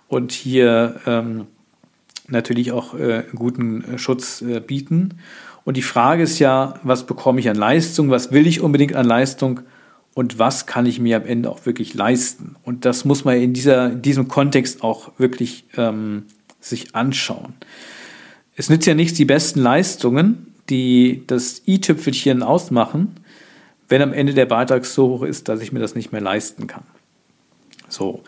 und 0.08 0.32
hier 0.32 1.00
ähm, 1.06 1.46
natürlich 2.28 2.72
auch 2.72 2.94
äh, 2.94 3.24
guten 3.34 3.84
äh, 3.84 3.98
Schutz 3.98 4.42
äh, 4.42 4.60
bieten. 4.60 5.18
Und 5.64 5.76
die 5.76 5.82
Frage 5.82 6.22
ist 6.22 6.38
ja, 6.38 6.74
was 6.82 7.06
bekomme 7.06 7.40
ich 7.40 7.48
an 7.48 7.56
Leistung, 7.56 8.10
was 8.10 8.32
will 8.32 8.46
ich 8.46 8.60
unbedingt 8.60 8.94
an 8.94 9.06
Leistung 9.06 9.60
und 10.14 10.38
was 10.38 10.66
kann 10.66 10.86
ich 10.86 10.98
mir 10.98 11.16
am 11.18 11.26
Ende 11.26 11.50
auch 11.50 11.66
wirklich 11.66 11.94
leisten? 11.94 12.56
Und 12.64 12.84
das 12.84 13.04
muss 13.04 13.24
man 13.24 13.36
in, 13.36 13.52
dieser, 13.52 13.92
in 13.92 14.02
diesem 14.02 14.28
Kontext 14.28 14.82
auch 14.82 15.12
wirklich 15.18 15.64
ähm, 15.76 16.24
sich 16.60 16.94
anschauen. 16.94 17.54
Es 18.56 18.70
nützt 18.70 18.86
ja 18.86 18.94
nichts, 18.94 19.16
die 19.16 19.24
besten 19.24 19.60
Leistungen, 19.60 20.54
die 20.70 21.22
das 21.26 21.62
i-Tüpfelchen 21.66 22.42
ausmachen, 22.42 23.14
wenn 23.88 24.02
am 24.02 24.12
Ende 24.12 24.34
der 24.34 24.46
Beitrag 24.46 24.84
so 24.84 25.08
hoch 25.08 25.22
ist, 25.22 25.48
dass 25.48 25.60
ich 25.60 25.72
mir 25.72 25.80
das 25.80 25.94
nicht 25.94 26.12
mehr 26.12 26.20
leisten 26.20 26.66
kann. 26.66 26.82
So. 27.88 28.22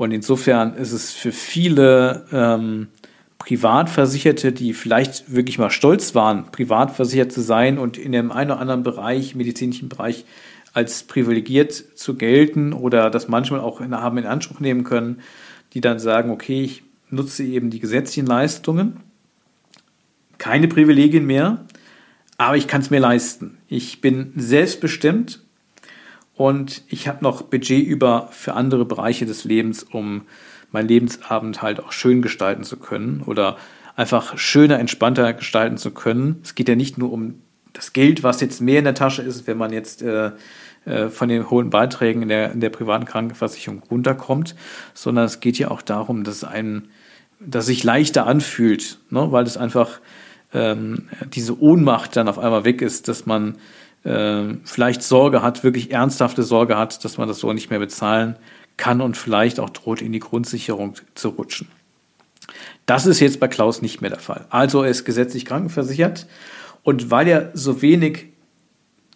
Und 0.00 0.12
insofern 0.12 0.76
ist 0.76 0.92
es 0.92 1.12
für 1.12 1.30
viele 1.30 2.24
ähm, 2.32 2.88
Privatversicherte, 3.36 4.50
die 4.50 4.72
vielleicht 4.72 5.34
wirklich 5.34 5.58
mal 5.58 5.68
stolz 5.68 6.14
waren, 6.14 6.50
privatversichert 6.50 7.30
zu 7.30 7.42
sein 7.42 7.78
und 7.78 7.98
in 7.98 8.12
dem 8.12 8.32
einen 8.32 8.50
oder 8.50 8.60
anderen 8.60 8.82
Bereich, 8.82 9.34
medizinischen 9.34 9.90
Bereich, 9.90 10.24
als 10.72 11.02
privilegiert 11.02 11.74
zu 11.74 12.16
gelten 12.16 12.72
oder 12.72 13.10
das 13.10 13.28
manchmal 13.28 13.60
auch 13.60 13.82
in, 13.82 13.94
haben 13.94 14.16
in 14.16 14.24
Anspruch 14.24 14.58
nehmen 14.58 14.84
können, 14.84 15.20
die 15.74 15.82
dann 15.82 15.98
sagen, 15.98 16.30
okay, 16.30 16.62
ich 16.62 16.82
nutze 17.10 17.44
eben 17.44 17.68
die 17.68 17.80
gesetzlichen 17.80 18.24
Leistungen, 18.24 19.00
keine 20.38 20.66
Privilegien 20.66 21.26
mehr, 21.26 21.66
aber 22.38 22.56
ich 22.56 22.68
kann 22.68 22.80
es 22.80 22.88
mir 22.88 23.00
leisten. 23.00 23.58
Ich 23.68 24.00
bin 24.00 24.32
selbstbestimmt 24.34 25.42
und 26.40 26.84
ich 26.88 27.06
habe 27.06 27.22
noch 27.22 27.42
Budget 27.42 27.86
über 27.86 28.28
für 28.32 28.54
andere 28.54 28.86
Bereiche 28.86 29.26
des 29.26 29.44
Lebens, 29.44 29.82
um 29.82 30.22
meinen 30.70 30.88
Lebensabend 30.88 31.60
halt 31.60 31.80
auch 31.80 31.92
schön 31.92 32.22
gestalten 32.22 32.64
zu 32.64 32.78
können 32.78 33.22
oder 33.26 33.58
einfach 33.94 34.38
schöner, 34.38 34.78
entspannter 34.78 35.34
gestalten 35.34 35.76
zu 35.76 35.90
können. 35.90 36.40
Es 36.42 36.54
geht 36.54 36.70
ja 36.70 36.76
nicht 36.76 36.96
nur 36.96 37.12
um 37.12 37.42
das 37.74 37.92
Geld, 37.92 38.22
was 38.22 38.40
jetzt 38.40 38.62
mehr 38.62 38.78
in 38.78 38.86
der 38.86 38.94
Tasche 38.94 39.20
ist, 39.20 39.46
wenn 39.46 39.58
man 39.58 39.70
jetzt 39.70 40.00
äh, 40.00 40.30
äh, 40.86 41.10
von 41.10 41.28
den 41.28 41.50
hohen 41.50 41.68
Beiträgen 41.68 42.22
in 42.22 42.28
der, 42.28 42.52
in 42.52 42.60
der 42.60 42.70
privaten 42.70 43.04
Krankenversicherung 43.04 43.82
runterkommt, 43.90 44.56
sondern 44.94 45.26
es 45.26 45.40
geht 45.40 45.58
ja 45.58 45.70
auch 45.70 45.82
darum, 45.82 46.24
dass 46.24 46.42
einem, 46.42 46.84
dass 47.38 47.66
sich 47.66 47.84
leichter 47.84 48.26
anfühlt, 48.26 48.98
ne? 49.10 49.30
weil 49.30 49.44
es 49.44 49.58
einfach 49.58 50.00
ähm, 50.54 51.10
diese 51.34 51.60
Ohnmacht 51.60 52.16
dann 52.16 52.28
auf 52.28 52.38
einmal 52.38 52.64
weg 52.64 52.80
ist, 52.80 53.08
dass 53.08 53.26
man 53.26 53.58
äh, 54.04 54.54
vielleicht 54.64 55.02
Sorge 55.02 55.42
hat, 55.42 55.64
wirklich 55.64 55.90
ernsthafte 55.92 56.42
Sorge 56.42 56.76
hat, 56.76 57.04
dass 57.04 57.18
man 57.18 57.28
das 57.28 57.38
so 57.38 57.52
nicht 57.52 57.70
mehr 57.70 57.78
bezahlen 57.78 58.36
kann 58.76 59.00
und 59.00 59.16
vielleicht 59.16 59.60
auch 59.60 59.70
droht, 59.70 60.00
in 60.00 60.12
die 60.12 60.20
Grundsicherung 60.20 60.94
zu 61.14 61.30
rutschen. 61.30 61.68
Das 62.86 63.06
ist 63.06 63.20
jetzt 63.20 63.38
bei 63.38 63.48
Klaus 63.48 63.82
nicht 63.82 64.00
mehr 64.00 64.10
der 64.10 64.18
Fall. 64.18 64.46
Also 64.50 64.82
er 64.82 64.90
ist 64.90 65.04
gesetzlich 65.04 65.44
krankenversichert 65.44 66.26
und 66.82 67.10
weil 67.10 67.28
er 67.28 67.50
so 67.54 67.82
wenig 67.82 68.26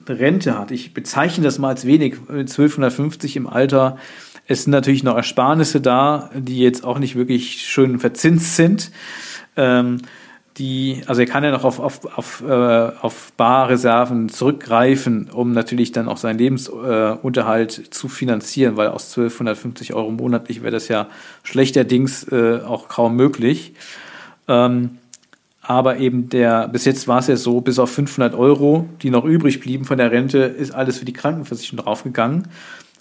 Rente 0.07 0.59
hat, 0.59 0.71
ich 0.71 0.93
bezeichne 0.93 1.45
das 1.45 1.59
mal 1.59 1.71
als 1.71 1.87
wenig, 1.87 2.17
1250 2.29 3.37
im 3.37 3.47
Alter, 3.47 3.97
es 4.47 4.65
sind 4.65 4.73
natürlich 4.73 5.03
noch 5.03 5.17
Ersparnisse 5.17 5.81
da, 5.81 6.31
die 6.35 6.59
jetzt 6.59 6.85
auch 6.85 6.99
nicht 6.99 7.17
wirklich 7.17 7.63
schön 7.63 7.99
verzinst 7.99 8.57
sind. 8.57 8.91
Ähm, 9.57 10.03
die, 10.59 11.03
also 11.07 11.21
er 11.21 11.27
kann 11.27 11.43
ja 11.43 11.51
noch 11.51 11.65
auf, 11.65 11.81
auf, 11.81 12.05
auf, 12.17 12.43
äh, 12.47 12.53
auf 12.53 13.33
Barreserven 13.37 14.29
zurückgreifen, 14.29 15.29
um 15.31 15.53
natürlich 15.53 15.91
dann 15.91 16.09
auch 16.09 16.17
seinen 16.17 16.39
Lebensunterhalt 16.39 17.79
äh, 17.79 17.91
zu 17.91 18.09
finanzieren, 18.09 18.77
weil 18.77 18.89
aus 18.89 19.09
1250 19.09 19.95
Euro 19.95 20.13
monatlich 20.13 20.63
wäre 20.63 20.71
das 20.71 20.87
ja 20.87 21.09
schlechterdings 21.43 22.25
äh, 22.31 22.61
auch 22.65 22.89
kaum 22.89 23.17
möglich. 23.17 23.75
Ähm, 24.47 24.99
aber 25.61 25.97
eben 25.97 26.29
der, 26.29 26.69
bis 26.69 26.85
jetzt 26.85 27.09
war 27.09 27.19
es 27.19 27.27
ja 27.27 27.37
so, 27.37 27.61
bis 27.61 27.79
auf 27.79 27.91
500 27.91 28.35
Euro, 28.35 28.87
die 29.03 29.11
noch 29.11 29.25
übrig 29.25 29.61
blieben 29.61 29.87
von 29.87 29.99
der 29.99 30.13
Rente, 30.13 30.39
ist 30.39 30.73
alles 30.73 30.99
für 30.99 31.07
die 31.07 31.15
Krankenversicherung 31.15 31.85
draufgegangen. 31.85 32.49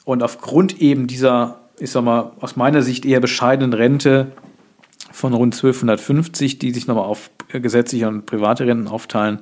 Und 0.06 0.24
aufgrund 0.24 0.82
eben 0.82 1.06
dieser, 1.06 1.60
ich 1.78 1.92
sag 1.92 2.04
mal, 2.04 2.32
aus 2.40 2.56
meiner 2.56 2.82
Sicht 2.82 3.06
eher 3.06 3.20
bescheidenen 3.20 3.74
Rente 3.74 4.32
von 5.24 5.34
rund 5.34 5.56
1250, 5.56 6.60
die 6.60 6.72
sich 6.72 6.86
nochmal 6.86 7.06
auf 7.06 7.30
gesetzliche 7.50 8.10
und 8.10 8.26
private 8.26 8.68
Renten 8.68 8.90
aufteilen, 8.90 9.40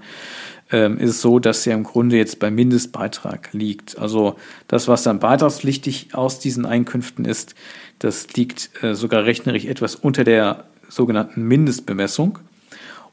ähm, 0.72 1.00
ist 1.00 1.10
es 1.10 1.22
so, 1.22 1.40
dass 1.40 1.66
er 1.66 1.74
im 1.74 1.82
Grunde 1.82 2.18
jetzt 2.18 2.38
beim 2.38 2.54
Mindestbeitrag 2.54 3.50
liegt. 3.52 3.98
Also 3.98 4.36
das, 4.68 4.88
was 4.88 5.02
dann 5.02 5.18
beitragspflichtig 5.18 6.14
aus 6.14 6.38
diesen 6.38 6.68
Einkünften 6.68 7.26
ist, 7.26 7.56
das 7.98 8.32
liegt 8.34 8.70
äh, 8.84 8.94
sogar 8.94 9.26
rechnerisch 9.26 9.66
etwas 9.66 9.96
unter 9.96 10.24
der 10.24 10.66
sogenannten 10.88 11.48
Mindestbemessung. 11.48 12.38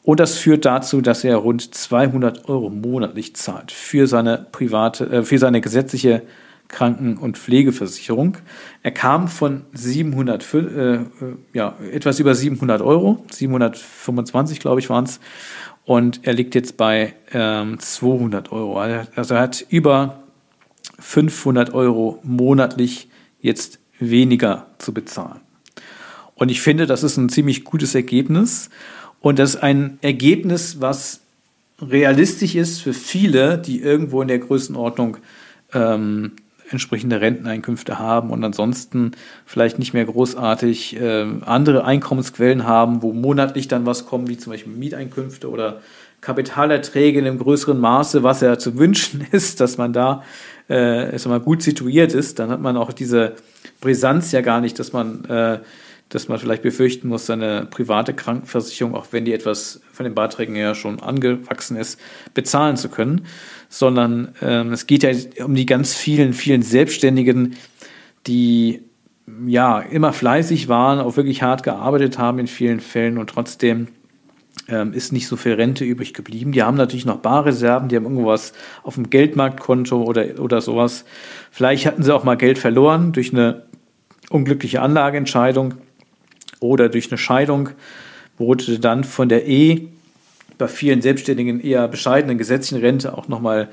Und 0.03 0.21
das 0.21 0.37
führt 0.37 0.67
dazu, 0.67 1.01
dass 1.01 1.25
er 1.25 1.37
rund 1.37 1.75
200 1.75 2.51
Euro 2.51 2.69
monatlich 2.69 3.35
zahlt 3.35 3.73
für 3.73 4.07
seine 4.07 4.47
private, 4.53 5.07
äh, 5.07 5.23
für 5.23 5.39
seine 5.39 5.63
gesetzliche 5.63 6.21
Kranken- 6.69 7.17
und 7.17 7.39
Pflegeversicherung. 7.39 8.37
Er 8.83 8.91
kam 8.91 9.29
von 9.29 9.63
700, 9.73 10.55
äh, 10.55 10.99
ja, 11.55 11.77
etwas 11.93 12.21
über 12.21 12.35
700 12.35 12.83
Euro, 12.83 13.25
725 13.31 14.61
glaube 14.61 14.81
ich 14.81 14.91
waren 14.91 15.05
es, 15.05 15.21
und 15.85 16.21
er 16.27 16.35
liegt 16.35 16.55
jetzt 16.55 16.77
bei 16.77 17.15
ähm, 17.33 17.81
200 17.81 18.53
Euro. 18.53 18.79
Also 18.79 19.35
er 19.35 19.41
hat 19.41 19.65
über 19.71 20.23
500 20.99 21.73
Euro 21.73 22.19
monatlich 22.23 23.09
jetzt 23.41 23.79
weniger 23.99 24.67
zu 24.77 24.93
bezahlen. 24.93 25.41
Und 26.35 26.51
ich 26.51 26.61
finde, 26.61 26.87
das 26.87 27.03
ist 27.03 27.17
ein 27.17 27.31
ziemlich 27.31 27.65
gutes 27.65 27.95
Ergebnis. 27.95 28.69
Und 29.21 29.39
das 29.39 29.55
ist 29.55 29.63
ein 29.63 29.99
Ergebnis, 30.03 30.81
was 30.81 31.21
realistisch 31.81 32.55
ist 32.55 32.81
für 32.81 32.93
viele, 32.93 33.59
die 33.59 33.81
irgendwo 33.81 34.21
in 34.21 34.29
der 34.29 34.39
Größenordnung 34.39 35.17
ähm, 35.73 36.33
entsprechende 36.71 37.21
Renteneinkünfte 37.21 37.99
haben 37.99 38.31
und 38.31 38.45
ansonsten 38.45 39.13
vielleicht 39.47 39.79
nicht 39.79 39.95
mehr 39.95 40.05
großartig 40.05 41.01
äh, 41.01 41.27
andere 41.45 41.85
Einkommensquellen 41.85 42.65
haben, 42.65 43.03
wo 43.03 43.13
monatlich 43.13 43.69
dann 43.69 43.87
was 43.87 44.07
kommt, 44.07 44.29
wie 44.29 44.37
zum 44.37 44.53
Beispiel 44.53 44.73
Mieteinkünfte 44.73 45.51
oder 45.51 45.81
Kapitalerträge 46.21 47.19
in 47.19 47.27
einem 47.27 47.39
größeren 47.39 47.79
Maße, 47.79 48.23
was 48.23 48.41
ja 48.41 48.59
zu 48.59 48.79
wünschen 48.79 49.27
ist, 49.33 49.61
dass 49.61 49.79
man 49.79 49.93
da 49.93 50.23
äh, 50.69 51.17
mal 51.29 51.41
gut 51.41 51.63
situiert 51.63 52.13
ist, 52.13 52.39
dann 52.39 52.51
hat 52.51 52.61
man 52.61 52.77
auch 52.77 52.93
diese 52.93 53.35
Brisanz 53.81 54.33
ja 54.33 54.41
gar 54.41 54.61
nicht, 54.61 54.79
dass 54.79 54.93
man 54.93 55.25
äh, 55.25 55.59
dass 56.09 56.29
man 56.29 56.39
vielleicht 56.39 56.63
befürchten 56.63 57.09
muss, 57.09 57.27
seine 57.27 57.67
private 57.67 58.15
Krankenversicherung, 58.15 58.95
auch 58.95 59.07
wenn 59.11 59.25
die 59.25 59.33
etwas 59.33 59.81
von 59.93 60.05
den 60.05 60.15
Beiträgen 60.15 60.55
her 60.55 60.75
schon 60.75 61.01
angewachsen 61.01 61.77
ist, 61.77 62.01
bezahlen 62.35 62.77
zu 62.77 62.89
können, 62.89 63.27
sondern 63.69 64.35
ähm, 64.41 64.73
es 64.73 64.87
geht 64.87 65.03
ja 65.03 65.11
um 65.45 65.55
die 65.55 65.67
ganz 65.67 65.95
vielen, 65.95 66.33
vielen 66.33 66.63
Selbstständigen, 66.63 67.57
die 68.27 68.83
ja 69.47 69.81
immer 69.81 70.15
fleißig 70.15 70.69
waren, 70.69 71.01
auch 71.01 71.17
wirklich 71.17 71.43
hart 71.43 71.63
gearbeitet 71.63 72.19
haben 72.19 72.39
in 72.39 72.47
vielen 72.47 72.81
Fällen 72.81 73.19
und 73.19 73.29
trotzdem 73.29 73.89
ähm, 74.69 74.95
ist 74.95 75.13
nicht 75.13 75.29
so 75.29 75.37
viel 75.37 75.53
Rente 75.53 75.85
übrig 75.85 76.15
geblieben. 76.15 76.53
Die 76.53 76.63
haben 76.63 76.77
natürlich 76.79 77.05
noch 77.05 77.19
Barreserven, 77.19 77.91
die 77.91 77.97
haben 77.97 78.05
irgendwas 78.05 78.55
auf 78.83 78.95
dem 78.95 79.11
Geldmarktkonto 79.11 80.03
oder, 80.03 80.41
oder 80.41 80.63
sowas. 80.63 81.05
Vielleicht 81.51 81.85
hatten 81.85 82.03
sie 82.03 82.15
auch 82.15 82.25
mal 82.25 82.37
Geld 82.37 82.59
verloren 82.59 83.13
durch 83.13 83.33
eine 83.33 83.67
unglückliche 84.31 84.81
Anlageentscheidung 84.81 85.75
oder 86.61 86.89
durch 86.89 87.11
eine 87.11 87.19
Scheidung 87.19 87.71
wurde 88.37 88.79
dann 88.79 89.05
von 89.05 89.29
der 89.29 89.49
E 89.49 89.89
bei 90.57 90.69
vielen 90.69 91.03
Selbstständigen 91.03 91.61
eher 91.61 91.89
bescheidenen 91.89 92.39
gesetzlichen 92.39 92.83
Rente 92.83 93.17
auch 93.17 93.29
nochmal 93.29 93.69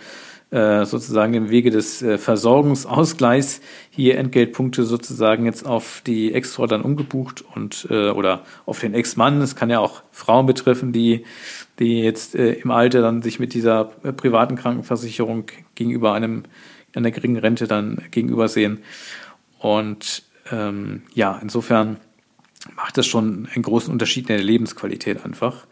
äh, 0.51 0.85
sozusagen 0.85 1.33
im 1.33 1.49
Wege 1.49 1.71
des 1.71 2.03
äh, 2.03 2.19
Versorgungsausgleichs 2.19 3.61
hier 3.89 4.17
Entgeltpunkte 4.17 4.83
sozusagen 4.83 5.45
jetzt 5.45 5.65
auf 5.65 6.01
die 6.05 6.33
Ex-Frau 6.33 6.67
dann 6.67 6.83
umgebucht 6.83 7.43
und 7.55 7.87
äh, 7.89 8.09
oder 8.09 8.43
auf 8.67 8.79
den 8.79 8.93
Ex-Mann. 8.93 9.41
Es 9.41 9.55
kann 9.55 9.71
ja 9.71 9.79
auch 9.79 10.03
Frauen 10.11 10.45
betreffen, 10.45 10.91
die, 10.91 11.25
die 11.79 12.01
jetzt 12.01 12.35
äh, 12.35 12.53
im 12.53 12.69
Alter 12.69 13.01
dann 13.01 13.23
sich 13.23 13.39
mit 13.39 13.53
dieser 13.55 13.91
äh, 14.03 14.13
privaten 14.13 14.55
Krankenversicherung 14.55 15.47
gegenüber 15.73 16.13
einem 16.13 16.43
einer 16.93 17.11
geringen 17.11 17.37
Rente 17.37 17.67
dann 17.67 18.03
gegenübersehen. 18.11 18.79
Und 19.59 20.23
ähm, 20.51 21.01
ja, 21.13 21.37
insofern 21.41 21.97
macht 22.75 22.97
das 22.97 23.05
schon 23.05 23.47
einen 23.53 23.63
großen 23.63 23.91
Unterschied 23.91 24.29
in 24.29 24.37
der 24.37 24.43
Lebensqualität 24.43 25.23
einfach. 25.23 25.67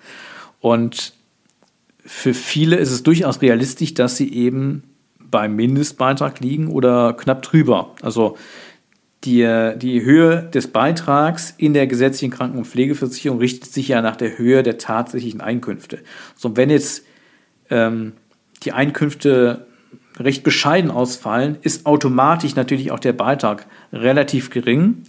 Und 0.60 1.14
für 2.06 2.34
viele 2.34 2.76
ist 2.76 2.92
es 2.92 3.04
durchaus 3.04 3.42
realistisch, 3.42 3.94
dass 3.94 4.18
sie 4.18 4.34
eben 4.34 4.84
beim 5.20 5.56
Mindestbeitrag 5.56 6.40
liegen 6.40 6.68
oder 6.68 7.14
knapp 7.14 7.42
drüber. 7.42 7.96
Also 8.02 8.38
die, 9.24 9.74
die 9.78 10.04
Höhe 10.04 10.44
des 10.54 10.68
Beitrags 10.68 11.54
in 11.58 11.74
der 11.74 11.88
gesetzlichen 11.88 12.32
Kranken- 12.32 12.58
und 12.58 12.68
Pflegeversicherung 12.68 13.40
richtet 13.40 13.72
sich 13.72 13.88
ja 13.88 14.02
nach 14.02 14.18
der 14.18 14.38
Höhe 14.38 14.64
der 14.64 14.78
tatsächlichen 14.78 15.42
Einkünfte. 15.42 16.00
So, 16.36 16.58
wenn 16.58 16.70
jetzt 16.70 17.06
ähm, 17.70 18.14
die 18.64 18.74
Einkünfte 18.74 19.66
recht 20.20 20.44
bescheiden 20.44 20.92
ausfallen, 20.92 21.58
ist 21.62 21.86
automatisch 21.86 22.56
natürlich 22.56 22.92
auch 22.92 23.00
der 23.00 23.14
Beitrag 23.14 23.66
relativ 23.92 24.50
gering. 24.50 25.04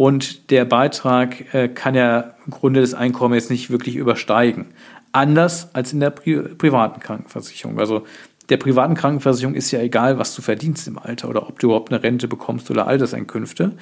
Und 0.00 0.50
der 0.50 0.64
Beitrag 0.64 1.52
äh, 1.52 1.68
kann 1.68 1.94
ja 1.94 2.32
im 2.46 2.52
Grunde 2.52 2.80
des 2.80 2.94
Einkommens 2.94 3.42
jetzt 3.42 3.50
nicht 3.50 3.68
wirklich 3.68 3.96
übersteigen. 3.96 4.68
Anders 5.12 5.74
als 5.74 5.92
in 5.92 6.00
der 6.00 6.08
Pri 6.08 6.38
privaten 6.56 7.00
Krankenversicherung. 7.00 7.78
Also 7.78 8.06
der 8.48 8.56
privaten 8.56 8.94
Krankenversicherung 8.94 9.54
ist 9.54 9.70
ja 9.72 9.80
egal, 9.82 10.18
was 10.18 10.34
du 10.34 10.40
verdienst 10.40 10.88
im 10.88 10.98
Alter 10.98 11.28
oder 11.28 11.46
ob 11.46 11.58
du 11.58 11.66
überhaupt 11.66 11.92
eine 11.92 12.02
Rente 12.02 12.28
bekommst 12.28 12.70
oder 12.70 12.86
Alterseinkünfte. 12.86 13.72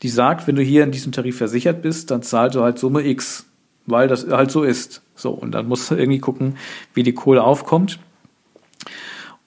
Die 0.00 0.08
sagt, 0.08 0.46
wenn 0.46 0.56
du 0.56 0.62
hier 0.62 0.84
in 0.84 0.90
diesem 0.90 1.12
Tarif 1.12 1.36
versichert 1.36 1.82
bist, 1.82 2.10
dann 2.10 2.22
zahlst 2.22 2.56
du 2.56 2.62
halt 2.62 2.78
Summe 2.78 3.06
X, 3.06 3.44
weil 3.84 4.08
das 4.08 4.26
halt 4.26 4.50
so 4.50 4.62
ist. 4.62 5.02
So, 5.16 5.32
und 5.32 5.52
dann 5.52 5.68
musst 5.68 5.90
du 5.90 5.96
irgendwie 5.96 6.18
gucken, 6.18 6.56
wie 6.94 7.02
die 7.02 7.12
Kohle 7.12 7.44
aufkommt. 7.44 7.98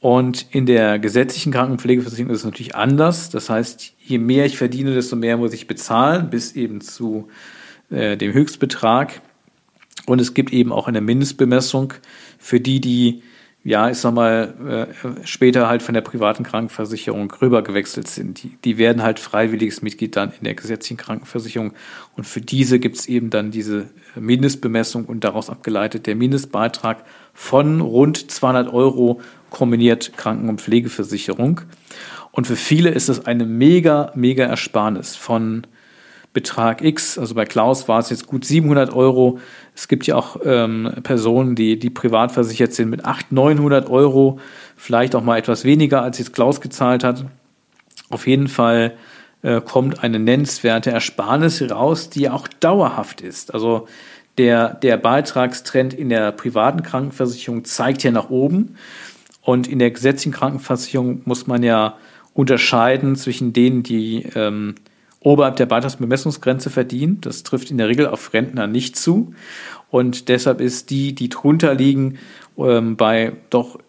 Und 0.02 0.48
in 0.50 0.66
der 0.66 0.98
gesetzlichen 0.98 1.54
Krankenpflegeversicherung 1.54 2.32
ist 2.32 2.40
es 2.40 2.46
natürlich 2.46 2.76
anders. 2.76 3.30
Das 3.30 3.52
heißt, 3.52 3.94
je 4.00 4.18
mehr 4.18 4.48
ich 4.48 4.58
verdiene, 4.58 4.96
desto 4.96 5.16
mehr 5.16 5.38
muss 5.38 5.54
ich 5.54 5.68
bezahlen, 5.68 6.32
bis 6.32 6.54
eben 6.54 6.82
zu 6.82 7.30
äh, 7.92 8.18
dem 8.18 8.34
Höchstbetrag. 8.34 9.22
Und 10.08 10.20
es 10.20 10.34
gibt 10.34 10.52
eben 10.54 10.74
auch 10.74 10.88
eine 10.88 11.02
Mindestbemessung 11.02 11.94
für 12.40 12.60
die, 12.60 12.82
die, 12.82 13.22
ja, 13.64 13.92
ich 13.92 14.00
sag 14.00 14.16
mal, 14.16 14.88
äh, 14.98 15.28
später 15.28 15.68
halt 15.68 15.84
von 15.84 15.94
der 15.94 16.02
privaten 16.02 16.44
Krankenversicherung 16.44 17.32
rübergewechselt 17.40 18.08
sind. 18.08 18.42
Die, 18.42 18.58
die 18.66 18.80
werden 18.80 19.04
halt 19.04 19.20
freiwilliges 19.20 19.84
Mitglied 19.84 20.16
dann 20.16 20.32
in 20.32 20.46
der 20.46 20.56
gesetzlichen 20.56 20.98
Krankenversicherung. 20.98 21.74
Und 22.18 22.26
für 22.26 22.42
diese 22.42 22.80
gibt 22.80 22.98
es 22.98 23.06
eben 23.06 23.30
dann 23.30 23.52
diese 23.52 23.90
Mindestbemessung 24.16 25.06
und 25.06 25.24
daraus 25.24 25.52
abgeleitet 25.52 26.08
der 26.08 26.16
Mindestbeitrag 26.16 27.06
von 27.36 27.82
rund 27.82 28.32
200 28.32 28.74
Euro 28.74 29.22
kombiniert 29.52 30.18
Kranken- 30.18 30.50
und 30.50 30.60
Pflegeversicherung. 30.60 31.62
Und 32.32 32.48
für 32.48 32.56
viele 32.56 32.90
ist 32.90 33.10
das 33.10 33.26
eine 33.28 33.46
mega, 33.46 34.12
mega 34.16 34.46
Ersparnis 34.46 35.16
von 35.16 35.68
Betrag 36.34 36.82
X. 36.82 37.20
Also 37.20 37.36
bei 37.36 37.46
Klaus 37.46 37.88
war 37.88 38.00
es 38.00 38.10
jetzt 38.10 38.26
gut 38.26 38.46
700 38.46 38.94
Euro. 38.94 39.40
Es 39.76 39.88
gibt 39.88 40.08
ja 40.08 40.16
auch 40.16 40.38
ähm, 40.46 40.90
Personen, 41.04 41.56
die, 41.56 41.78
die 41.78 41.90
privat 41.90 42.32
versichert 42.32 42.74
sind 42.74 42.90
mit 42.90 43.06
800, 43.06 43.32
900 43.32 43.90
Euro 43.90 44.40
vielleicht 44.78 45.14
auch 45.14 45.24
mal 45.24 45.38
etwas 45.38 45.66
weniger, 45.66 46.02
als 46.02 46.18
jetzt 46.18 46.34
Klaus 46.34 46.62
gezahlt 46.62 47.04
hat. 47.04 47.26
Auf 48.10 48.28
jeden 48.28 48.48
Fall 48.48 48.94
äh, 49.42 49.60
kommt 49.60 50.04
eine 50.04 50.20
nennenswerte 50.20 50.92
Ersparnis 50.92 51.62
raus, 51.70 52.10
die 52.10 52.30
auch 52.30 52.48
dauerhaft 52.48 53.20
ist. 53.22 53.54
Also 53.54 53.88
der, 54.38 54.76
der 54.76 54.98
Beitragstrend 54.98 55.94
in 55.94 56.10
der 56.10 56.32
privaten 56.32 56.84
Krankenversicherung 56.84 57.66
zeigt 57.66 58.04
ja 58.04 58.12
nach 58.12 58.30
oben. 58.30 58.78
Und 59.42 59.68
in 59.68 59.80
der 59.80 59.92
gesetzlichen 59.92 60.34
Krankenversicherung 60.34 61.22
muss 61.26 61.48
man 61.48 61.64
ja 61.64 61.98
unterscheiden 62.34 63.16
zwischen 63.16 63.54
denen, 63.54 63.84
die 63.84 64.24
ähm, 64.36 64.76
oberhalb 65.20 65.56
der 65.58 65.66
Beitragsbemessungsgrenze 65.66 66.70
verdienen. 66.70 67.20
Das 67.22 67.44
trifft 67.44 67.72
in 67.72 67.78
der 67.78 67.88
Regel 67.88 68.08
auf 68.08 68.34
Rentner 68.34 68.68
nicht 68.68 68.96
zu. 68.96 69.34
Und 69.90 70.30
deshalb 70.30 70.62
ist 70.62 70.90
die, 70.90 71.14
die 71.14 71.30
drunter 71.30 71.74
liegen, 71.74 72.18
ähm, 72.58 72.96
bei 72.96 73.34
doch 73.50 73.80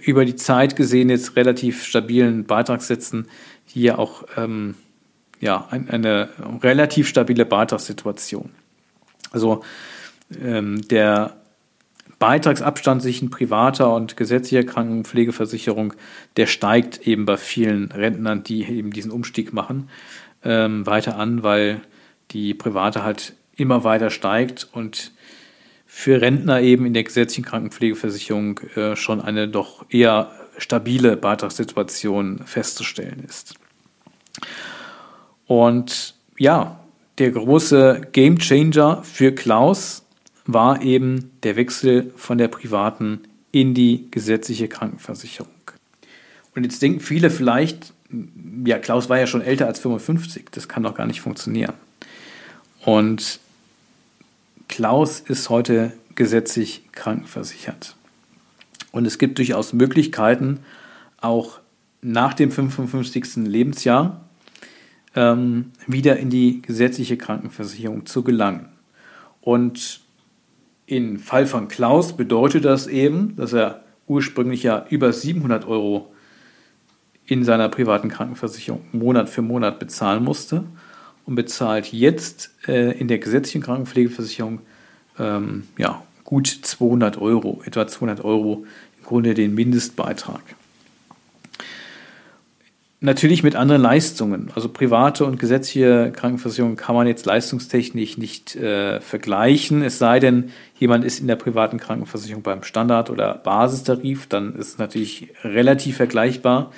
über 0.00 0.24
die 0.24 0.36
Zeit 0.36 0.76
gesehen 0.76 1.10
jetzt 1.10 1.36
relativ 1.36 1.84
stabilen 1.84 2.44
Beitragssätzen 2.44 3.28
hier 3.66 3.98
auch 3.98 4.24
ähm, 4.36 4.74
ja, 5.40 5.66
ein, 5.70 5.90
eine 5.90 6.30
relativ 6.62 7.08
stabile 7.08 7.44
Beitragssituation. 7.44 8.50
Also 9.32 9.62
ähm, 10.42 10.86
der 10.88 11.36
Beitragsabstand 12.22 13.02
zwischen 13.02 13.30
privater 13.30 13.92
und 13.92 14.16
gesetzlicher 14.16 14.62
Krankenpflegeversicherung, 14.62 15.94
der 16.36 16.46
steigt 16.46 17.04
eben 17.04 17.26
bei 17.26 17.36
vielen 17.36 17.90
Rentnern, 17.90 18.44
die 18.44 18.62
eben 18.62 18.92
diesen 18.92 19.10
Umstieg 19.10 19.52
machen, 19.52 19.88
ähm, 20.44 20.86
weiter 20.86 21.18
an, 21.18 21.42
weil 21.42 21.80
die 22.30 22.54
private 22.54 23.02
halt 23.02 23.32
immer 23.56 23.82
weiter 23.82 24.08
steigt 24.10 24.68
und 24.70 25.10
für 25.84 26.20
Rentner 26.20 26.60
eben 26.60 26.86
in 26.86 26.94
der 26.94 27.02
gesetzlichen 27.02 27.44
Krankenpflegeversicherung 27.44 28.60
äh, 28.76 28.94
schon 28.94 29.20
eine 29.20 29.48
doch 29.48 29.84
eher 29.90 30.30
stabile 30.58 31.16
Beitragssituation 31.16 32.42
festzustellen 32.44 33.24
ist. 33.26 33.56
Und 35.48 36.14
ja, 36.38 36.84
der 37.18 37.32
große 37.32 38.02
Gamechanger 38.12 39.02
für 39.02 39.32
Klaus 39.32 40.01
war 40.44 40.82
eben 40.82 41.30
der 41.42 41.56
Wechsel 41.56 42.12
von 42.16 42.38
der 42.38 42.48
privaten 42.48 43.20
in 43.52 43.74
die 43.74 44.08
gesetzliche 44.10 44.68
Krankenversicherung. 44.68 45.52
Und 46.54 46.64
jetzt 46.64 46.82
denken 46.82 47.00
viele 47.00 47.30
vielleicht, 47.30 47.94
ja, 48.64 48.78
Klaus 48.78 49.08
war 49.08 49.18
ja 49.18 49.26
schon 49.26 49.42
älter 49.42 49.66
als 49.66 49.78
55, 49.80 50.46
das 50.50 50.68
kann 50.68 50.82
doch 50.82 50.94
gar 50.94 51.06
nicht 51.06 51.20
funktionieren. 51.20 51.74
Und 52.84 53.40
Klaus 54.68 55.20
ist 55.20 55.48
heute 55.48 55.92
gesetzlich 56.14 56.82
krankenversichert. 56.92 57.96
Und 58.90 59.06
es 59.06 59.18
gibt 59.18 59.38
durchaus 59.38 59.72
Möglichkeiten, 59.72 60.60
auch 61.20 61.60
nach 62.02 62.34
dem 62.34 62.50
55. 62.50 63.36
Lebensjahr 63.36 64.24
ähm, 65.14 65.72
wieder 65.86 66.18
in 66.18 66.28
die 66.28 66.60
gesetzliche 66.60 67.16
Krankenversicherung 67.16 68.04
zu 68.04 68.22
gelangen. 68.22 68.68
Und 69.40 70.01
im 70.96 71.18
Fall 71.18 71.46
von 71.46 71.68
Klaus 71.68 72.16
bedeutet 72.16 72.66
das 72.66 72.86
eben, 72.86 73.34
dass 73.36 73.54
er 73.54 73.82
ursprünglich 74.06 74.62
ja 74.62 74.84
über 74.90 75.12
700 75.12 75.66
Euro 75.66 76.12
in 77.24 77.44
seiner 77.44 77.70
privaten 77.70 78.10
Krankenversicherung 78.10 78.82
Monat 78.92 79.30
für 79.30 79.40
Monat 79.40 79.78
bezahlen 79.78 80.22
musste 80.22 80.64
und 81.24 81.34
bezahlt 81.34 81.92
jetzt 81.92 82.50
äh, 82.68 82.98
in 82.98 83.08
der 83.08 83.18
gesetzlichen 83.18 83.62
Krankenpflegeversicherung 83.62 84.60
ähm, 85.18 85.64
ja, 85.78 86.02
gut 86.24 86.46
200 86.46 87.18
Euro, 87.18 87.62
etwa 87.64 87.86
200 87.86 88.22
Euro 88.22 88.66
im 88.98 89.04
Grunde 89.04 89.32
den 89.32 89.54
Mindestbeitrag. 89.54 90.42
Natürlich 93.04 93.42
mit 93.42 93.56
anderen 93.56 93.82
Leistungen. 93.82 94.52
Also 94.54 94.68
private 94.68 95.24
und 95.24 95.36
gesetzliche 95.40 96.12
Krankenversicherung 96.14 96.76
kann 96.76 96.94
man 96.94 97.08
jetzt 97.08 97.26
leistungstechnisch 97.26 98.16
nicht 98.16 98.54
äh, 98.54 99.00
vergleichen. 99.00 99.82
Es 99.82 99.98
sei 99.98 100.20
denn, 100.20 100.52
jemand 100.78 101.04
ist 101.04 101.18
in 101.18 101.26
der 101.26 101.34
privaten 101.34 101.78
Krankenversicherung 101.78 102.44
beim 102.44 102.62
Standard- 102.62 103.10
oder 103.10 103.34
Basistarif, 103.34 104.28
dann 104.28 104.54
ist 104.54 104.68
es 104.68 104.78
natürlich 104.78 105.30
relativ 105.42 105.96
vergleichbar. 105.96 106.70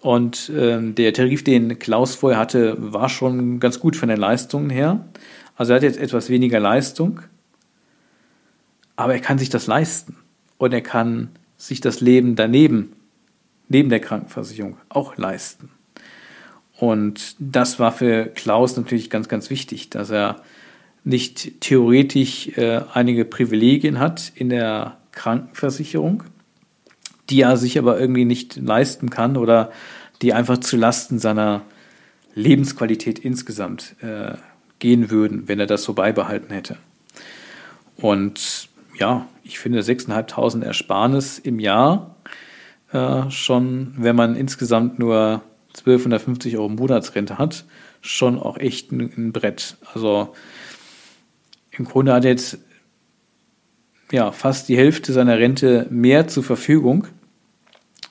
Und 0.00 0.48
äh, 0.50 0.92
der 0.92 1.12
Tarif, 1.12 1.42
den 1.42 1.80
Klaus 1.80 2.14
vorher 2.14 2.38
hatte, 2.38 2.76
war 2.78 3.08
schon 3.08 3.58
ganz 3.58 3.80
gut 3.80 3.96
von 3.96 4.08
den 4.08 4.18
Leistungen 4.18 4.70
her. 4.70 5.08
Also 5.56 5.72
er 5.72 5.76
hat 5.78 5.82
jetzt 5.82 5.98
etwas 5.98 6.30
weniger 6.30 6.60
Leistung, 6.60 7.18
aber 8.94 9.14
er 9.14 9.20
kann 9.20 9.38
sich 9.38 9.50
das 9.50 9.66
leisten. 9.66 10.18
Und 10.56 10.72
er 10.72 10.82
kann 10.82 11.30
sich 11.56 11.80
das 11.80 12.00
Leben 12.00 12.36
daneben 12.36 12.92
neben 13.68 13.88
der 13.88 14.00
Krankenversicherung 14.00 14.76
auch 14.88 15.16
leisten. 15.16 15.70
Und 16.78 17.34
das 17.38 17.78
war 17.78 17.92
für 17.92 18.26
Klaus 18.26 18.76
natürlich 18.76 19.10
ganz, 19.10 19.28
ganz 19.28 19.50
wichtig, 19.50 19.90
dass 19.90 20.10
er 20.10 20.42
nicht 21.04 21.60
theoretisch 21.60 22.48
äh, 22.56 22.82
einige 22.92 23.24
Privilegien 23.24 23.98
hat 23.98 24.32
in 24.34 24.48
der 24.48 24.98
Krankenversicherung, 25.12 26.22
die 27.30 27.42
er 27.42 27.56
sich 27.56 27.78
aber 27.78 27.98
irgendwie 27.98 28.24
nicht 28.24 28.56
leisten 28.56 29.10
kann 29.10 29.36
oder 29.36 29.72
die 30.22 30.32
einfach 30.32 30.58
zu 30.58 30.76
Lasten 30.76 31.18
seiner 31.18 31.62
Lebensqualität 32.34 33.18
insgesamt 33.18 33.96
äh, 34.00 34.34
gehen 34.78 35.10
würden, 35.10 35.48
wenn 35.48 35.58
er 35.58 35.66
das 35.66 35.82
so 35.82 35.94
beibehalten 35.94 36.52
hätte. 36.52 36.76
Und 37.96 38.68
ja, 38.96 39.26
ich 39.42 39.58
finde 39.58 39.80
6.500 39.80 40.62
Ersparnis 40.62 41.38
im 41.38 41.58
Jahr 41.58 42.14
äh, 42.92 43.30
schon, 43.30 43.94
wenn 43.96 44.16
man 44.16 44.36
insgesamt 44.36 44.98
nur 44.98 45.42
1250 45.78 46.56
Euro 46.56 46.68
Monatsrente 46.68 47.38
hat, 47.38 47.64
schon 48.00 48.38
auch 48.38 48.58
echt 48.58 48.92
ein, 48.92 49.12
ein 49.16 49.32
Brett. 49.32 49.76
Also 49.92 50.34
im 51.70 51.84
Grunde 51.84 52.12
hat 52.12 52.24
er 52.24 52.32
jetzt 52.32 52.58
ja, 54.10 54.32
fast 54.32 54.68
die 54.68 54.76
Hälfte 54.76 55.12
seiner 55.12 55.38
Rente 55.38 55.86
mehr 55.90 56.28
zur 56.28 56.42
Verfügung 56.42 57.06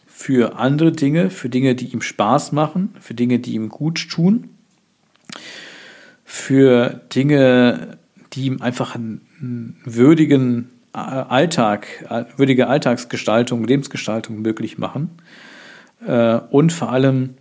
für 0.06 0.58
andere 0.58 0.92
Dinge, 0.92 1.30
für 1.30 1.50
Dinge, 1.50 1.76
die 1.76 1.88
ihm 1.88 2.02
Spaß 2.02 2.52
machen, 2.52 2.94
für 3.00 3.14
Dinge, 3.14 3.40
die 3.40 3.54
ihm 3.54 3.70
gut 3.70 4.10
tun, 4.10 4.50
für 6.24 7.02
Dinge, 7.14 7.98
die 8.34 8.46
ihm 8.46 8.62
einfach 8.62 8.96
einen, 8.96 9.78
würdigen 9.86 10.70
Alltag, 10.98 11.88
würdige 12.38 12.68
Alltagsgestaltung, 12.68 13.64
Lebensgestaltung 13.64 14.42
möglich 14.42 14.78
machen. 14.78 15.12
Äh, 16.06 16.40
und 16.50 16.74
vor 16.74 16.92
allem, 16.92 17.36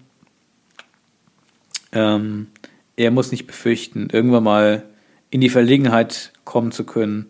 ähm, 1.93 2.49
er 2.97 3.11
muss 3.11 3.31
nicht 3.31 3.47
befürchten, 3.47 4.09
irgendwann 4.11 4.45
mal 4.45 4.83
in 5.31 5.41
die 5.41 5.49
Verlegenheit 5.49 6.33
kommen 6.45 6.73
zu 6.73 6.85
können, 6.85 7.29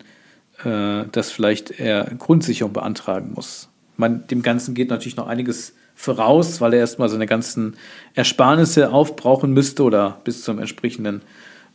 äh, 0.63 1.03
dass 1.11 1.31
vielleicht 1.31 1.79
er 1.79 2.05
Grundsicherung 2.17 2.73
beantragen 2.73 3.33
muss. 3.33 3.69
Man, 3.95 4.27
dem 4.27 4.41
Ganzen 4.41 4.75
geht 4.75 4.89
natürlich 4.89 5.17
noch 5.17 5.27
einiges 5.27 5.73
voraus, 5.95 6.61
weil 6.61 6.73
er 6.73 6.79
erstmal 6.79 7.09
seine 7.09 7.25
ganzen 7.25 7.75
Ersparnisse 8.13 8.91
aufbrauchen 8.91 9.51
müsste 9.51 9.83
oder 9.83 10.21
bis 10.23 10.43
zum 10.43 10.59
entsprechenden 10.59 11.21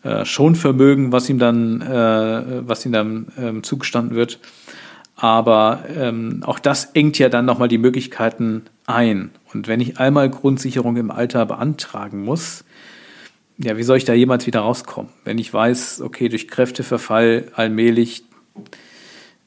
äh, 0.03 0.25
Schonvermögen, 0.25 1.13
was 1.13 1.29
ihm 1.29 1.39
dann, 1.39 1.81
äh, 1.81 2.67
was 2.67 2.85
ihm 2.85 2.93
dann 2.93 3.29
ähm, 3.39 3.63
zugestanden 3.63 4.17
wird. 4.17 4.39
Aber 5.17 5.85
ähm, 5.95 6.43
auch 6.45 6.59
das 6.59 6.87
engt 6.95 7.19
ja 7.19 7.29
dann 7.29 7.45
nochmal 7.45 7.69
die 7.69 7.79
Möglichkeiten 7.79 8.63
ein. 8.87 9.31
Und 9.53 9.69
wenn 9.69 9.81
ich 9.81 9.99
einmal 9.99 10.29
Grundsicherung 10.31 10.97
im 10.97 11.11
Alter 11.11 11.47
beantragen 11.47 12.25
muss, 12.25 12.65
ja, 13.59 13.77
wie 13.77 13.83
soll 13.83 13.99
ich 13.99 14.05
da 14.05 14.15
jemals 14.15 14.47
wieder 14.47 14.61
rauskommen? 14.61 15.11
Wenn 15.25 15.39
ich 15.39 15.53
weiß, 15.53 16.01
okay, 16.01 16.29
durch 16.29 16.49
Kräfteverfall 16.49 17.45
allmählich 17.55 18.25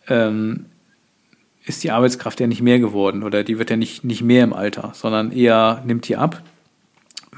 ähm, 0.08 0.66
ist 1.66 1.84
die 1.84 1.92
Arbeitskraft 1.92 2.40
ja 2.40 2.48
nicht 2.48 2.62
mehr 2.62 2.80
geworden 2.80 3.24
oder 3.24 3.44
die 3.44 3.58
wird 3.58 3.70
ja 3.72 3.76
nicht, 3.76 4.04
nicht 4.04 4.22
mehr 4.22 4.44
im 4.44 4.54
Alter, 4.54 4.92
sondern 4.94 5.32
eher 5.32 5.84
nimmt 5.86 6.08
die 6.08 6.16
ab. 6.16 6.42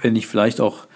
Wenn 0.01 0.15
ich 0.15 0.27
vielleicht 0.27 0.61
auch 0.61 0.86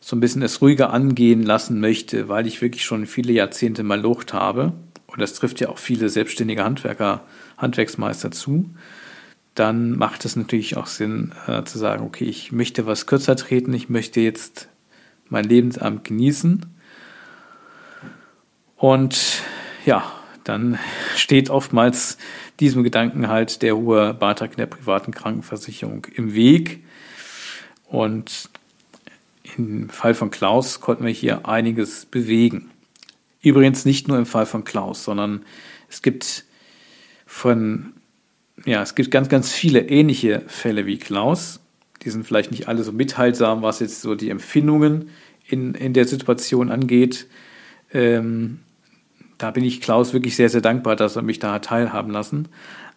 so 0.00 0.16
ein 0.16 0.20
bisschen 0.20 0.42
es 0.42 0.62
ruhiger 0.62 0.92
angehen 0.92 1.42
lassen 1.42 1.78
möchte, 1.78 2.28
weil 2.28 2.46
ich 2.46 2.62
wirklich 2.62 2.84
schon 2.84 3.06
viele 3.06 3.32
Jahrzehnte 3.32 3.82
mal 3.82 4.00
Lucht 4.00 4.32
habe, 4.32 4.72
und 5.06 5.20
das 5.20 5.34
trifft 5.34 5.60
ja 5.60 5.68
auch 5.68 5.78
viele 5.78 6.08
selbstständige 6.08 6.64
Handwerker, 6.64 7.22
Handwerksmeister 7.58 8.30
zu, 8.30 8.70
dann 9.54 9.98
macht 9.98 10.24
es 10.24 10.36
natürlich 10.36 10.76
auch 10.76 10.86
Sinn 10.86 11.32
äh, 11.46 11.64
zu 11.64 11.78
sagen, 11.78 12.04
okay, 12.04 12.24
ich 12.24 12.52
möchte 12.52 12.86
was 12.86 13.06
kürzer 13.06 13.36
treten, 13.36 13.74
ich 13.74 13.88
möchte 13.88 14.20
jetzt 14.20 14.68
mein 15.28 15.44
Lebensabend 15.44 16.04
genießen. 16.04 16.66
Und 18.76 19.42
ja, 19.84 20.04
dann 20.44 20.78
steht 21.16 21.50
oftmals 21.50 22.16
diesem 22.60 22.84
Gedanken 22.84 23.28
halt 23.28 23.62
der 23.62 23.76
hohe 23.76 24.14
Beitrag 24.14 24.52
in 24.52 24.58
der 24.58 24.66
privaten 24.66 25.12
Krankenversicherung 25.12 26.06
im 26.14 26.34
Weg. 26.34 26.84
Und 27.86 28.50
im 29.56 29.88
Fall 29.88 30.14
von 30.14 30.30
Klaus 30.30 30.80
konnten 30.80 31.04
wir 31.04 31.12
hier 31.12 31.46
einiges 31.46 32.06
bewegen. 32.06 32.70
Übrigens 33.42 33.84
nicht 33.84 34.08
nur 34.08 34.18
im 34.18 34.26
Fall 34.26 34.46
von 34.46 34.64
Klaus, 34.64 35.04
sondern 35.04 35.44
es 35.88 36.02
gibt 36.02 36.44
von 37.26 37.94
ja, 38.66 38.82
es 38.82 38.94
gibt 38.94 39.10
ganz, 39.10 39.28
ganz 39.28 39.52
viele 39.52 39.88
ähnliche 39.88 40.42
Fälle 40.46 40.86
wie 40.86 40.98
Klaus. 40.98 41.60
Die 42.02 42.10
sind 42.10 42.26
vielleicht 42.26 42.50
nicht 42.50 42.68
alle 42.68 42.82
so 42.82 42.92
mitteilsam, 42.92 43.62
was 43.62 43.80
jetzt 43.80 44.02
so 44.02 44.14
die 44.14 44.30
Empfindungen 44.30 45.10
in, 45.48 45.74
in 45.74 45.92
der 45.92 46.06
Situation 46.06 46.70
angeht. 46.70 47.26
Ähm, 47.92 48.60
da 49.38 49.50
bin 49.50 49.64
ich 49.64 49.80
Klaus 49.80 50.12
wirklich 50.12 50.36
sehr, 50.36 50.48
sehr 50.48 50.60
dankbar, 50.60 50.96
dass 50.96 51.16
er 51.16 51.22
mich 51.22 51.38
da 51.38 51.54
hat 51.54 51.66
teilhaben 51.66 52.10
lassen. 52.10 52.48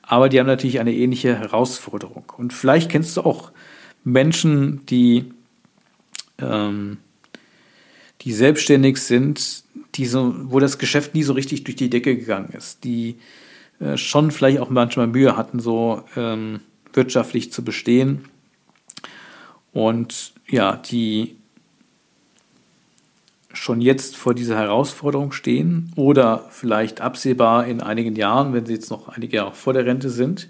Aber 0.01 0.28
die 0.28 0.39
haben 0.39 0.47
natürlich 0.47 0.80
eine 0.80 0.93
ähnliche 0.93 1.38
Herausforderung. 1.38 2.26
Und 2.38 2.51
vielleicht 2.51 2.91
kennst 2.91 3.16
du 3.16 3.22
auch 3.22 3.51
Menschen, 4.04 4.86
die, 4.88 5.32
ähm, 6.39 6.97
die 8.21 8.34
selbstständig 8.34 8.97
sind, 8.97 9.63
die 9.95 10.05
so, 10.05 10.34
wo 10.51 10.59
das 10.59 10.77
Geschäft 10.77 11.13
nie 11.13 11.23
so 11.23 11.34
richtig 11.34 11.63
durch 11.63 11.75
die 11.75 11.89
Decke 11.89 12.17
gegangen 12.17 12.53
ist, 12.55 12.84
die 12.84 13.17
äh, 13.79 13.97
schon 13.97 14.31
vielleicht 14.31 14.59
auch 14.59 14.69
manchmal 14.69 15.07
Mühe 15.07 15.36
hatten, 15.36 15.59
so 15.59 16.03
ähm, 16.15 16.61
wirtschaftlich 16.93 17.51
zu 17.51 17.63
bestehen. 17.63 18.25
Und 19.71 20.34
ja, 20.47 20.77
die 20.77 21.36
schon 23.53 23.81
jetzt 23.81 24.15
vor 24.15 24.34
dieser 24.34 24.57
Herausforderung 24.57 25.31
stehen 25.31 25.91
oder 25.95 26.47
vielleicht 26.49 27.01
absehbar 27.01 27.67
in 27.67 27.81
einigen 27.81 28.15
Jahren, 28.15 28.53
wenn 28.53 28.65
sie 28.65 28.73
jetzt 28.73 28.89
noch 28.89 29.09
einige 29.09 29.38
Jahre 29.38 29.53
vor 29.53 29.73
der 29.73 29.86
Rente 29.86 30.09
sind. 30.09 30.49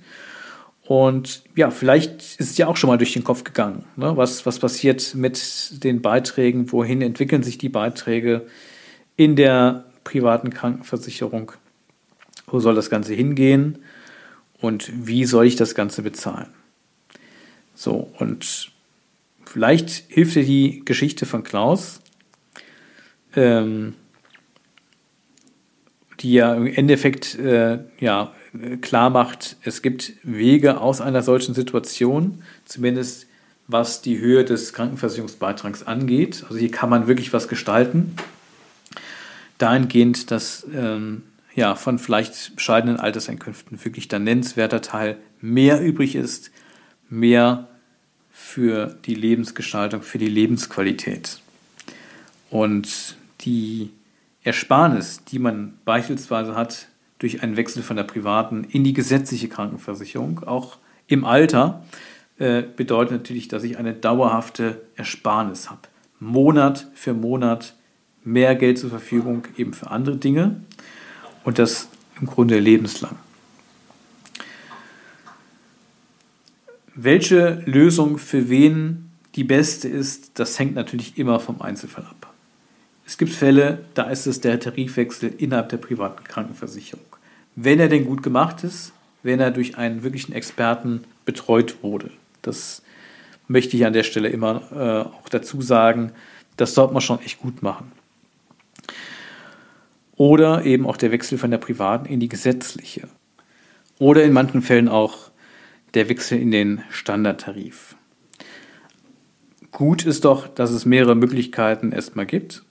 Und 0.86 1.44
ja, 1.56 1.72
vielleicht 1.72 2.22
ist 2.22 2.52
es 2.52 2.58
ja 2.58 2.68
auch 2.68 2.76
schon 2.76 2.90
mal 2.90 2.98
durch 2.98 3.14
den 3.14 3.24
Kopf 3.24 3.44
gegangen. 3.44 3.86
Ne? 3.96 4.18
Was, 4.18 4.46
was 4.46 4.60
passiert 4.60 5.16
mit 5.16 5.84
den 5.84 6.02
Beiträgen? 6.02 6.72
Wohin 6.72 7.02
entwickeln 7.02 7.42
sich 7.42 7.58
die 7.58 7.70
Beiträge 7.70 8.48
in 9.16 9.36
der 9.36 9.86
privaten 10.04 10.50
Krankenversicherung? 10.50 11.54
Wo 12.48 12.60
soll 12.60 12.76
das 12.76 12.90
Ganze 12.90 13.14
hingehen? 13.14 13.80
Und 14.60 14.92
wie 15.08 15.26
soll 15.26 15.46
ich 15.46 15.56
das 15.56 15.74
Ganze 15.74 16.02
bezahlen? 16.02 16.50
So, 17.76 18.12
und 18.20 18.72
vielleicht 19.46 19.90
hilft 20.10 20.36
dir 20.36 20.44
die 20.44 20.84
Geschichte 20.86 21.26
von 21.26 21.44
Klaus, 21.44 22.02
ähm, 23.36 23.96
die 26.20 26.34
ja 26.34 26.54
im 26.54 26.68
Endeffekt 26.68 27.36
äh, 27.36 27.80
ja, 28.00 28.34
klar 28.82 29.10
macht, 29.10 29.58
es 29.64 29.82
gibt 29.82 30.14
Wege 30.24 30.80
aus 30.80 31.02
einer 31.02 31.24
solchen 31.24 31.54
Situation, 31.54 32.44
zumindest 32.66 33.28
was 33.68 34.02
die 34.02 34.20
Höhe 34.20 34.44
des 34.44 34.74
Krankenversicherungsbeitrags 34.74 35.84
angeht. 35.84 36.44
Also 36.48 36.58
hier 36.58 36.72
kann 36.72 36.90
man 36.90 37.08
wirklich 37.08 37.34
was 37.34 37.48
gestalten. 37.48 38.16
Dahingehend, 39.58 40.32
dass 40.32 40.68
ähm, 40.74 41.24
ja, 41.56 41.76
von 41.76 42.00
vielleicht 42.00 42.56
bescheidenen 42.56 43.00
Alterseinkünften 43.00 43.84
wirklich 43.84 44.08
der 44.08 44.20
nennenswerter 44.20 44.82
Teil 44.82 45.18
mehr 45.40 45.82
übrig 45.82 46.16
ist, 46.16 46.52
mehr 47.10 47.68
für 48.32 48.98
die 49.06 49.16
Lebensgestaltung, 49.16 50.02
für 50.02 50.18
die 50.18 50.28
Lebensqualität. 50.28 51.40
Und 52.50 53.16
die 53.42 53.92
Ersparnis, 54.44 55.24
die 55.26 55.40
man 55.40 55.78
beispielsweise 55.86 56.56
hat 56.56 56.88
durch 57.24 57.42
einen 57.42 57.56
Wechsel 57.56 57.84
von 57.84 57.96
der 57.96 58.04
privaten 58.04 58.66
in 58.66 58.84
die 58.84 58.92
gesetzliche 58.92 59.48
Krankenversicherung, 59.48 60.44
auch 60.44 60.78
im 61.08 61.24
Alter, 61.24 61.86
äh, 62.38 62.64
bedeutet 62.64 63.14
natürlich, 63.14 63.48
dass 63.48 63.64
ich 63.64 63.78
eine 63.78 63.94
dauerhafte 63.94 64.82
Ersparnis 64.98 65.70
habe. 65.70 65.84
Monat 66.20 66.92
für 66.94 67.14
Monat 67.14 67.76
mehr 68.26 68.56
Geld 68.56 68.78
zur 68.78 68.90
Verfügung 68.90 69.44
eben 69.56 69.74
für 69.74 69.90
andere 69.90 70.18
Dinge 70.18 70.64
und 71.46 71.60
das 71.60 71.88
im 72.20 72.28
Grunde 72.28 72.60
lebenslang. 72.60 73.16
Welche 76.94 77.64
Lösung 77.66 78.18
für 78.18 78.50
wen 78.50 79.12
die 79.36 79.46
beste 79.46 79.88
ist, 79.88 80.40
das 80.40 80.60
hängt 80.60 80.76
natürlich 80.76 81.18
immer 81.18 81.40
vom 81.40 81.62
Einzelfall 81.62 82.04
ab. 82.04 82.34
Es 83.06 83.18
gibt 83.18 83.32
Fälle, 83.32 83.86
da 83.94 84.10
ist 84.10 84.28
es 84.28 84.42
der 84.42 84.60
Tarifwechsel 84.60 85.34
innerhalb 85.38 85.70
der 85.70 85.78
privaten 85.78 86.26
Krankenversicherung. 86.26 87.13
Wenn 87.56 87.80
er 87.80 87.90
denn 87.90 88.06
gut 88.06 88.24
gemacht 88.24 88.64
ist, 88.64 88.94
wenn 89.22 89.40
er 89.40 89.52
durch 89.52 89.78
einen 89.78 90.04
wirklichen 90.04 90.34
Experten 90.34 91.06
betreut 91.26 91.82
wurde. 91.82 92.12
Das 92.42 92.82
möchte 93.48 93.78
ich 93.78 93.86
an 93.86 93.94
der 93.94 94.04
Stelle 94.04 94.30
immer 94.30 94.62
äh, 94.72 95.10
auch 95.10 95.30
dazu 95.30 95.62
sagen. 95.62 96.12
Das 96.58 96.74
sollte 96.74 96.94
man 96.94 97.02
schon 97.02 97.22
echt 97.22 97.40
gut 97.40 97.62
machen. 97.64 97.92
Oder 100.16 100.66
eben 100.66 100.86
auch 100.86 100.98
der 100.98 101.12
Wechsel 101.12 101.38
von 101.38 101.52
der 101.52 101.58
privaten 101.58 102.06
in 102.06 102.20
die 102.20 102.30
gesetzliche. 102.30 103.08
Oder 103.98 104.24
in 104.24 104.34
manchen 104.34 104.62
Fällen 104.62 104.90
auch 104.90 105.32
der 105.94 106.10
Wechsel 106.10 106.40
in 106.40 106.52
den 106.52 106.84
Standardtarif. 106.90 107.96
Gut 109.72 110.06
ist 110.06 110.26
doch, 110.26 110.48
dass 110.48 110.72
es 110.72 110.86
mehrere 110.86 111.16
Möglichkeiten 111.16 111.92
erstmal 111.92 112.26
gibt 112.26 112.64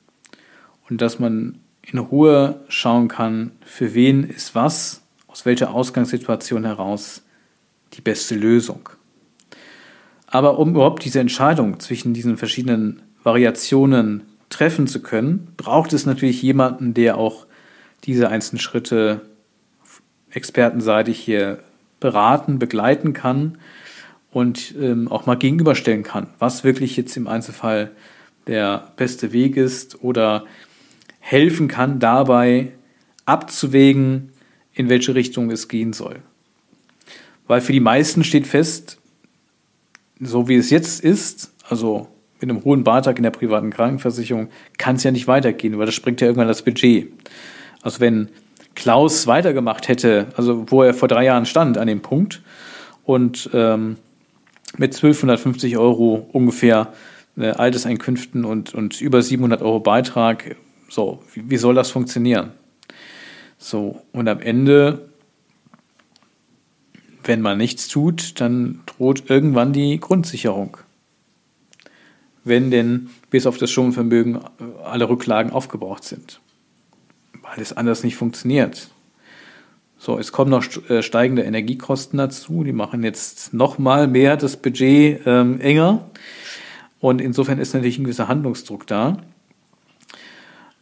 und 0.88 1.00
dass 1.00 1.18
man 1.18 1.58
in 1.82 1.98
Ruhe 1.98 2.60
schauen 2.68 3.08
kann, 3.08 3.52
für 3.64 3.94
wen 3.94 4.24
ist 4.24 4.54
was, 4.54 5.02
aus 5.26 5.44
welcher 5.44 5.74
Ausgangssituation 5.74 6.64
heraus 6.64 7.22
die 7.94 8.00
beste 8.00 8.34
Lösung. 8.34 8.88
Aber 10.26 10.58
um 10.58 10.70
überhaupt 10.70 11.04
diese 11.04 11.20
Entscheidung 11.20 11.80
zwischen 11.80 12.14
diesen 12.14 12.36
verschiedenen 12.36 13.02
Variationen 13.22 14.22
treffen 14.48 14.86
zu 14.86 15.02
können, 15.02 15.52
braucht 15.56 15.92
es 15.92 16.06
natürlich 16.06 16.42
jemanden, 16.42 16.94
der 16.94 17.18
auch 17.18 17.46
diese 18.04 18.28
einzelnen 18.28 18.60
Schritte 18.60 19.22
expertenseitig 20.30 21.18
hier 21.18 21.58
beraten, 22.00 22.58
begleiten 22.58 23.12
kann 23.12 23.58
und 24.30 24.74
ähm, 24.80 25.08
auch 25.08 25.26
mal 25.26 25.36
gegenüberstellen 25.36 26.02
kann, 26.02 26.28
was 26.38 26.64
wirklich 26.64 26.96
jetzt 26.96 27.16
im 27.16 27.28
Einzelfall 27.28 27.90
der 28.46 28.92
beste 28.96 29.32
Weg 29.32 29.56
ist 29.56 30.02
oder 30.02 30.44
helfen 31.22 31.68
kann, 31.68 32.00
dabei 32.00 32.72
abzuwägen, 33.24 34.32
in 34.74 34.88
welche 34.88 35.14
Richtung 35.14 35.50
es 35.50 35.68
gehen 35.68 35.92
soll. 35.92 36.16
Weil 37.46 37.60
für 37.60 37.72
die 37.72 37.80
meisten 37.80 38.24
steht 38.24 38.46
fest, 38.46 38.98
so 40.20 40.48
wie 40.48 40.56
es 40.56 40.70
jetzt 40.70 41.00
ist, 41.00 41.52
also 41.68 42.08
mit 42.40 42.50
einem 42.50 42.64
hohen 42.64 42.82
Beitrag 42.82 43.18
in 43.18 43.22
der 43.22 43.30
privaten 43.30 43.70
Krankenversicherung, 43.70 44.48
kann 44.78 44.96
es 44.96 45.04
ja 45.04 45.12
nicht 45.12 45.28
weitergehen, 45.28 45.78
weil 45.78 45.86
das 45.86 45.94
springt 45.94 46.20
ja 46.20 46.26
irgendwann 46.26 46.48
das 46.48 46.62
Budget. 46.62 47.12
Also 47.82 48.00
wenn 48.00 48.28
Klaus 48.74 49.26
weitergemacht 49.26 49.88
hätte, 49.88 50.26
also 50.36 50.70
wo 50.70 50.82
er 50.82 50.92
vor 50.92 51.08
drei 51.08 51.24
Jahren 51.24 51.46
stand 51.46 51.78
an 51.78 51.86
dem 51.86 52.02
Punkt 52.02 52.42
und 53.04 53.48
ähm, 53.52 53.96
mit 54.76 54.94
1250 54.94 55.78
Euro 55.78 56.26
ungefähr 56.32 56.92
äh, 57.36 57.50
Alterseinkünften 57.50 58.44
und, 58.44 58.74
und 58.74 59.00
über 59.00 59.22
700 59.22 59.62
Euro 59.62 59.78
Beitrag 59.78 60.56
so, 60.92 61.22
wie, 61.32 61.48
wie 61.48 61.56
soll 61.56 61.74
das 61.74 61.90
funktionieren? 61.90 62.52
So, 63.56 64.02
und 64.12 64.28
am 64.28 64.40
Ende, 64.40 65.08
wenn 67.24 67.40
man 67.40 67.56
nichts 67.56 67.88
tut, 67.88 68.38
dann 68.42 68.80
droht 68.84 69.30
irgendwann 69.30 69.72
die 69.72 69.98
Grundsicherung. 69.98 70.76
Wenn 72.44 72.70
denn 72.70 73.08
bis 73.30 73.46
auf 73.46 73.56
das 73.56 73.70
Schonvermögen 73.70 74.36
äh, 74.36 74.84
alle 74.84 75.08
Rücklagen 75.08 75.50
aufgebraucht 75.50 76.04
sind. 76.04 76.42
Weil 77.40 77.62
es 77.62 77.74
anders 77.74 78.04
nicht 78.04 78.16
funktioniert. 78.16 78.90
So, 79.96 80.18
es 80.18 80.30
kommen 80.30 80.50
noch 80.50 80.66
äh, 80.90 81.02
steigende 81.02 81.44
Energiekosten 81.44 82.18
dazu, 82.18 82.64
die 82.64 82.72
machen 82.72 83.02
jetzt 83.02 83.54
nochmal 83.54 84.08
mehr 84.08 84.36
das 84.36 84.58
Budget 84.58 85.22
ähm, 85.24 85.58
enger. 85.58 86.10
Und 87.00 87.22
insofern 87.22 87.58
ist 87.58 87.72
natürlich 87.72 87.98
ein 87.98 88.04
gewisser 88.04 88.28
Handlungsdruck 88.28 88.86
da. 88.86 89.16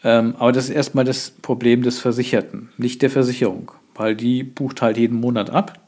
Ähm, 0.02 0.34
aber 0.38 0.52
das 0.52 0.64
ist 0.64 0.74
erstmal 0.74 1.04
das 1.04 1.30
Problem 1.30 1.82
des 1.82 1.98
Versicherten, 1.98 2.70
nicht 2.78 3.02
der 3.02 3.10
Versicherung, 3.10 3.72
weil 3.94 4.16
die 4.16 4.42
bucht 4.42 4.80
halt 4.82 4.96
jeden 4.96 5.20
Monat 5.20 5.50
ab. 5.50 5.78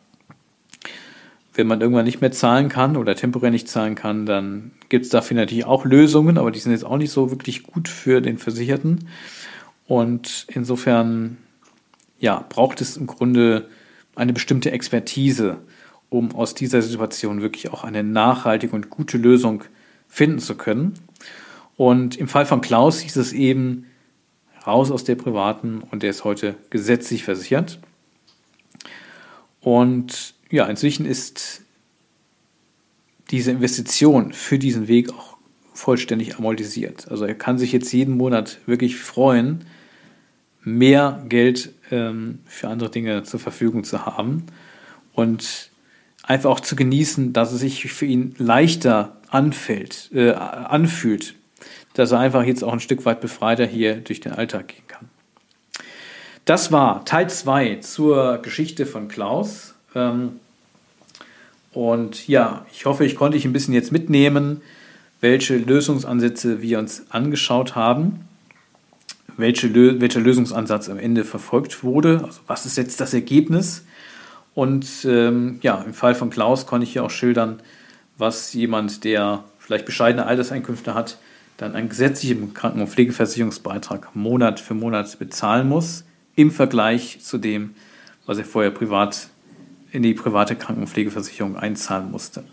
Wenn 1.54 1.66
man 1.66 1.80
irgendwann 1.80 2.04
nicht 2.04 2.20
mehr 2.20 2.32
zahlen 2.32 2.68
kann 2.68 2.96
oder 2.96 3.14
temporär 3.14 3.50
nicht 3.50 3.68
zahlen 3.68 3.94
kann, 3.94 4.26
dann 4.26 4.72
gibt 4.88 5.04
es 5.04 5.10
dafür 5.10 5.36
natürlich 5.36 5.66
auch 5.66 5.84
Lösungen, 5.84 6.38
aber 6.38 6.50
die 6.50 6.58
sind 6.58 6.72
jetzt 6.72 6.84
auch 6.84 6.96
nicht 6.96 7.10
so 7.10 7.30
wirklich 7.30 7.62
gut 7.62 7.88
für 7.88 8.20
den 8.20 8.38
Versicherten. 8.38 9.08
Und 9.86 10.46
insofern 10.48 11.36
ja, 12.18 12.44
braucht 12.48 12.80
es 12.80 12.96
im 12.96 13.06
Grunde 13.06 13.68
eine 14.14 14.32
bestimmte 14.32 14.70
Expertise, 14.70 15.58
um 16.08 16.34
aus 16.34 16.54
dieser 16.54 16.80
Situation 16.80 17.42
wirklich 17.42 17.70
auch 17.72 17.84
eine 17.84 18.02
nachhaltige 18.04 18.74
und 18.74 18.90
gute 18.90 19.18
Lösung 19.18 19.64
finden 20.08 20.38
zu 20.38 20.54
können. 20.54 20.94
Und 21.76 22.16
im 22.16 22.28
Fall 22.28 22.46
von 22.46 22.60
Klaus 22.60 23.00
hieß 23.00 23.16
es 23.16 23.32
eben, 23.32 23.86
raus 24.66 24.90
aus 24.90 25.04
der 25.04 25.16
privaten 25.16 25.82
und 25.90 26.02
der 26.02 26.10
ist 26.10 26.24
heute 26.24 26.54
gesetzlich 26.70 27.24
versichert. 27.24 27.78
Und 29.60 30.34
ja, 30.50 30.66
inzwischen 30.66 31.06
ist 31.06 31.62
diese 33.30 33.50
Investition 33.50 34.32
für 34.32 34.58
diesen 34.58 34.88
Weg 34.88 35.10
auch 35.12 35.36
vollständig 35.72 36.36
amortisiert. 36.36 37.10
Also 37.10 37.24
er 37.24 37.34
kann 37.34 37.58
sich 37.58 37.72
jetzt 37.72 37.92
jeden 37.92 38.16
Monat 38.16 38.58
wirklich 38.66 38.96
freuen, 38.96 39.64
mehr 40.62 41.24
Geld 41.28 41.72
ähm, 41.90 42.40
für 42.44 42.68
andere 42.68 42.90
Dinge 42.90 43.22
zur 43.24 43.40
Verfügung 43.40 43.84
zu 43.84 44.06
haben 44.06 44.44
und 45.12 45.70
einfach 46.22 46.50
auch 46.50 46.60
zu 46.60 46.76
genießen, 46.76 47.32
dass 47.32 47.52
es 47.52 47.60
sich 47.60 47.92
für 47.92 48.06
ihn 48.06 48.34
leichter 48.38 49.16
anfällt, 49.28 50.10
äh, 50.14 50.30
anfühlt, 50.32 51.34
dass 51.94 52.12
er 52.12 52.20
einfach 52.20 52.44
jetzt 52.44 52.64
auch 52.64 52.72
ein 52.72 52.80
Stück 52.80 53.04
weit 53.04 53.20
befreiter 53.20 53.66
hier 53.66 53.96
durch 53.96 54.20
den 54.20 54.32
Alltag 54.32 54.68
gehen 54.68 54.86
kann. 54.88 55.08
Das 56.44 56.72
war 56.72 57.04
Teil 57.04 57.30
2 57.30 57.76
zur 57.76 58.38
Geschichte 58.38 58.86
von 58.86 59.08
Klaus. 59.08 59.74
Ähm, 59.94 60.40
und 61.72 62.26
ja, 62.28 62.66
ich 62.72 62.84
hoffe, 62.84 63.04
ich 63.04 63.16
konnte 63.16 63.36
dich 63.36 63.44
ein 63.44 63.52
bisschen 63.52 63.74
jetzt 63.74 63.92
mitnehmen, 63.92 64.60
welche 65.20 65.56
Lösungsansätze 65.56 66.60
wir 66.60 66.78
uns 66.78 67.06
angeschaut 67.10 67.76
haben, 67.76 68.28
welche, 69.36 69.72
welcher 70.00 70.20
Lösungsansatz 70.20 70.88
am 70.88 70.98
Ende 70.98 71.24
verfolgt 71.24 71.84
wurde, 71.84 72.22
also 72.24 72.40
was 72.46 72.66
ist 72.66 72.76
jetzt 72.76 73.00
das 73.00 73.14
Ergebnis. 73.14 73.84
Und 74.54 74.86
ähm, 75.06 75.60
ja, 75.62 75.80
im 75.82 75.94
Fall 75.94 76.14
von 76.14 76.28
Klaus 76.28 76.66
konnte 76.66 76.84
ich 76.84 76.94
ja 76.94 77.02
auch 77.02 77.10
schildern, 77.10 77.62
was 78.18 78.52
jemand, 78.52 79.04
der 79.04 79.44
vielleicht 79.58 79.86
bescheidene 79.86 80.26
Alterseinkünfte 80.26 80.92
hat, 80.92 81.18
dann 81.56 81.74
einen 81.74 81.88
gesetzlichen 81.88 82.54
Kranken- 82.54 82.80
und 82.80 82.88
Pflegeversicherungsbeitrag 82.88 84.14
Monat 84.14 84.60
für 84.60 84.74
Monat 84.74 85.18
bezahlen 85.18 85.68
muss, 85.68 86.04
im 86.34 86.50
Vergleich 86.50 87.18
zu 87.20 87.38
dem, 87.38 87.74
was 88.26 88.38
er 88.38 88.44
vorher 88.44 88.70
privat 88.70 89.28
in 89.92 90.02
die 90.02 90.14
private 90.14 90.56
Krankenpflegeversicherung 90.56 91.56
einzahlen 91.56 92.10
musste. 92.10 92.44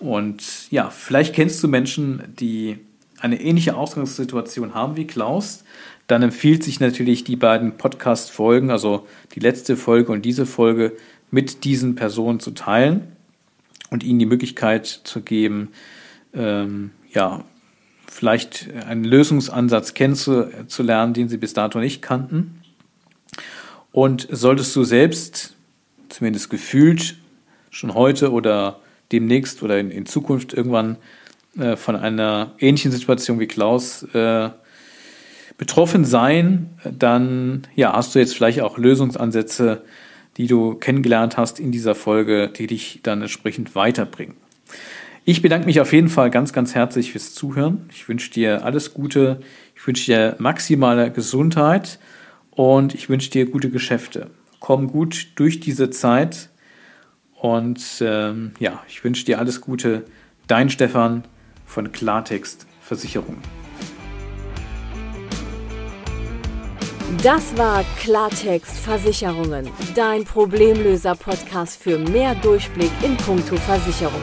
Und 0.00 0.70
ja, 0.70 0.90
vielleicht 0.90 1.34
kennst 1.34 1.62
du 1.62 1.68
Menschen, 1.68 2.22
die 2.38 2.78
eine 3.20 3.40
ähnliche 3.40 3.76
Ausgangssituation 3.76 4.74
haben 4.74 4.96
wie 4.96 5.06
Klaus. 5.06 5.64
Dann 6.08 6.22
empfiehlt 6.22 6.62
sich 6.62 6.80
natürlich 6.80 7.24
die 7.24 7.36
beiden 7.36 7.76
Podcast-Folgen, 7.76 8.70
also 8.70 9.06
die 9.34 9.40
letzte 9.40 9.76
Folge 9.76 10.12
und 10.12 10.22
diese 10.22 10.44
Folge, 10.44 10.92
mit 11.30 11.64
diesen 11.64 11.94
Personen 11.94 12.38
zu 12.38 12.50
teilen 12.52 13.08
und 13.90 14.04
ihnen 14.04 14.18
die 14.18 14.26
Möglichkeit 14.26 14.86
zu 14.86 15.22
geben, 15.22 15.68
ähm, 16.34 16.90
ja, 17.12 17.44
vielleicht 18.14 18.68
einen 18.86 19.02
Lösungsansatz 19.02 19.92
kennenzulernen, 19.92 21.14
den 21.14 21.28
sie 21.28 21.36
bis 21.36 21.52
dato 21.52 21.80
nicht 21.80 22.00
kannten. 22.00 22.60
Und 23.90 24.28
solltest 24.30 24.74
du 24.76 24.84
selbst 24.84 25.54
zumindest 26.08 26.48
gefühlt 26.48 27.16
schon 27.70 27.94
heute 27.94 28.30
oder 28.30 28.78
demnächst 29.10 29.64
oder 29.64 29.80
in, 29.80 29.90
in 29.90 30.06
Zukunft 30.06 30.54
irgendwann 30.54 30.96
äh, 31.58 31.74
von 31.74 31.96
einer 31.96 32.52
ähnlichen 32.60 32.92
Situation 32.92 33.40
wie 33.40 33.48
Klaus 33.48 34.04
äh, 34.14 34.50
betroffen 35.58 36.04
sein, 36.04 36.70
dann 36.84 37.66
ja, 37.74 37.94
hast 37.94 38.14
du 38.14 38.20
jetzt 38.20 38.36
vielleicht 38.36 38.60
auch 38.60 38.78
Lösungsansätze, 38.78 39.82
die 40.36 40.46
du 40.46 40.76
kennengelernt 40.76 41.36
hast 41.36 41.58
in 41.58 41.72
dieser 41.72 41.96
Folge, 41.96 42.48
die 42.48 42.68
dich 42.68 43.00
dann 43.02 43.22
entsprechend 43.22 43.74
weiterbringen. 43.74 44.36
Ich 45.24 45.40
bedanke 45.42 45.66
mich 45.66 45.80
auf 45.80 45.92
jeden 45.92 46.08
Fall 46.08 46.30
ganz, 46.30 46.52
ganz 46.52 46.74
herzlich 46.74 47.12
fürs 47.12 47.34
Zuhören. 47.34 47.88
Ich 47.90 48.08
wünsche 48.08 48.30
dir 48.30 48.64
alles 48.64 48.92
Gute. 48.94 49.40
Ich 49.74 49.86
wünsche 49.86 50.06
dir 50.06 50.36
maximale 50.38 51.10
Gesundheit 51.10 51.98
und 52.50 52.94
ich 52.94 53.08
wünsche 53.08 53.30
dir 53.30 53.46
gute 53.46 53.70
Geschäfte 53.70 54.30
komm 54.64 54.86
gut 54.86 55.26
durch 55.34 55.60
diese 55.60 55.90
Zeit. 55.90 56.48
Und 57.34 57.82
ähm, 58.00 58.52
ja, 58.58 58.82
ich 58.88 59.04
wünsche 59.04 59.26
dir 59.26 59.38
alles 59.38 59.60
Gute. 59.60 60.06
Dein 60.46 60.70
Stefan 60.70 61.24
von 61.66 61.92
Klartext 61.92 62.66
Versicherung. 62.80 63.36
Das 67.22 67.54
war 67.58 67.84
Klartext 67.98 68.78
Versicherungen, 68.78 69.68
dein 69.94 70.24
Problemlöser-Podcast 70.24 71.82
für 71.82 71.98
mehr 71.98 72.34
Durchblick 72.36 72.90
in 73.02 73.18
puncto 73.18 73.56
Versicherung. 73.56 74.22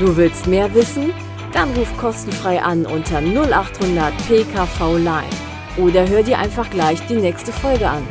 Du 0.00 0.16
willst 0.16 0.48
mehr 0.48 0.74
wissen? 0.74 1.12
Dann 1.52 1.70
ruf 1.74 1.96
kostenfrei 1.96 2.60
an 2.60 2.84
unter 2.84 3.20
0800 3.20 4.12
PKV 4.26 4.96
Line 4.96 5.30
oder 5.76 6.08
hör 6.08 6.24
dir 6.24 6.36
einfach 6.36 6.68
gleich 6.68 7.00
die 7.06 7.14
nächste 7.14 7.52
Folge 7.52 7.88
an. 7.88 8.02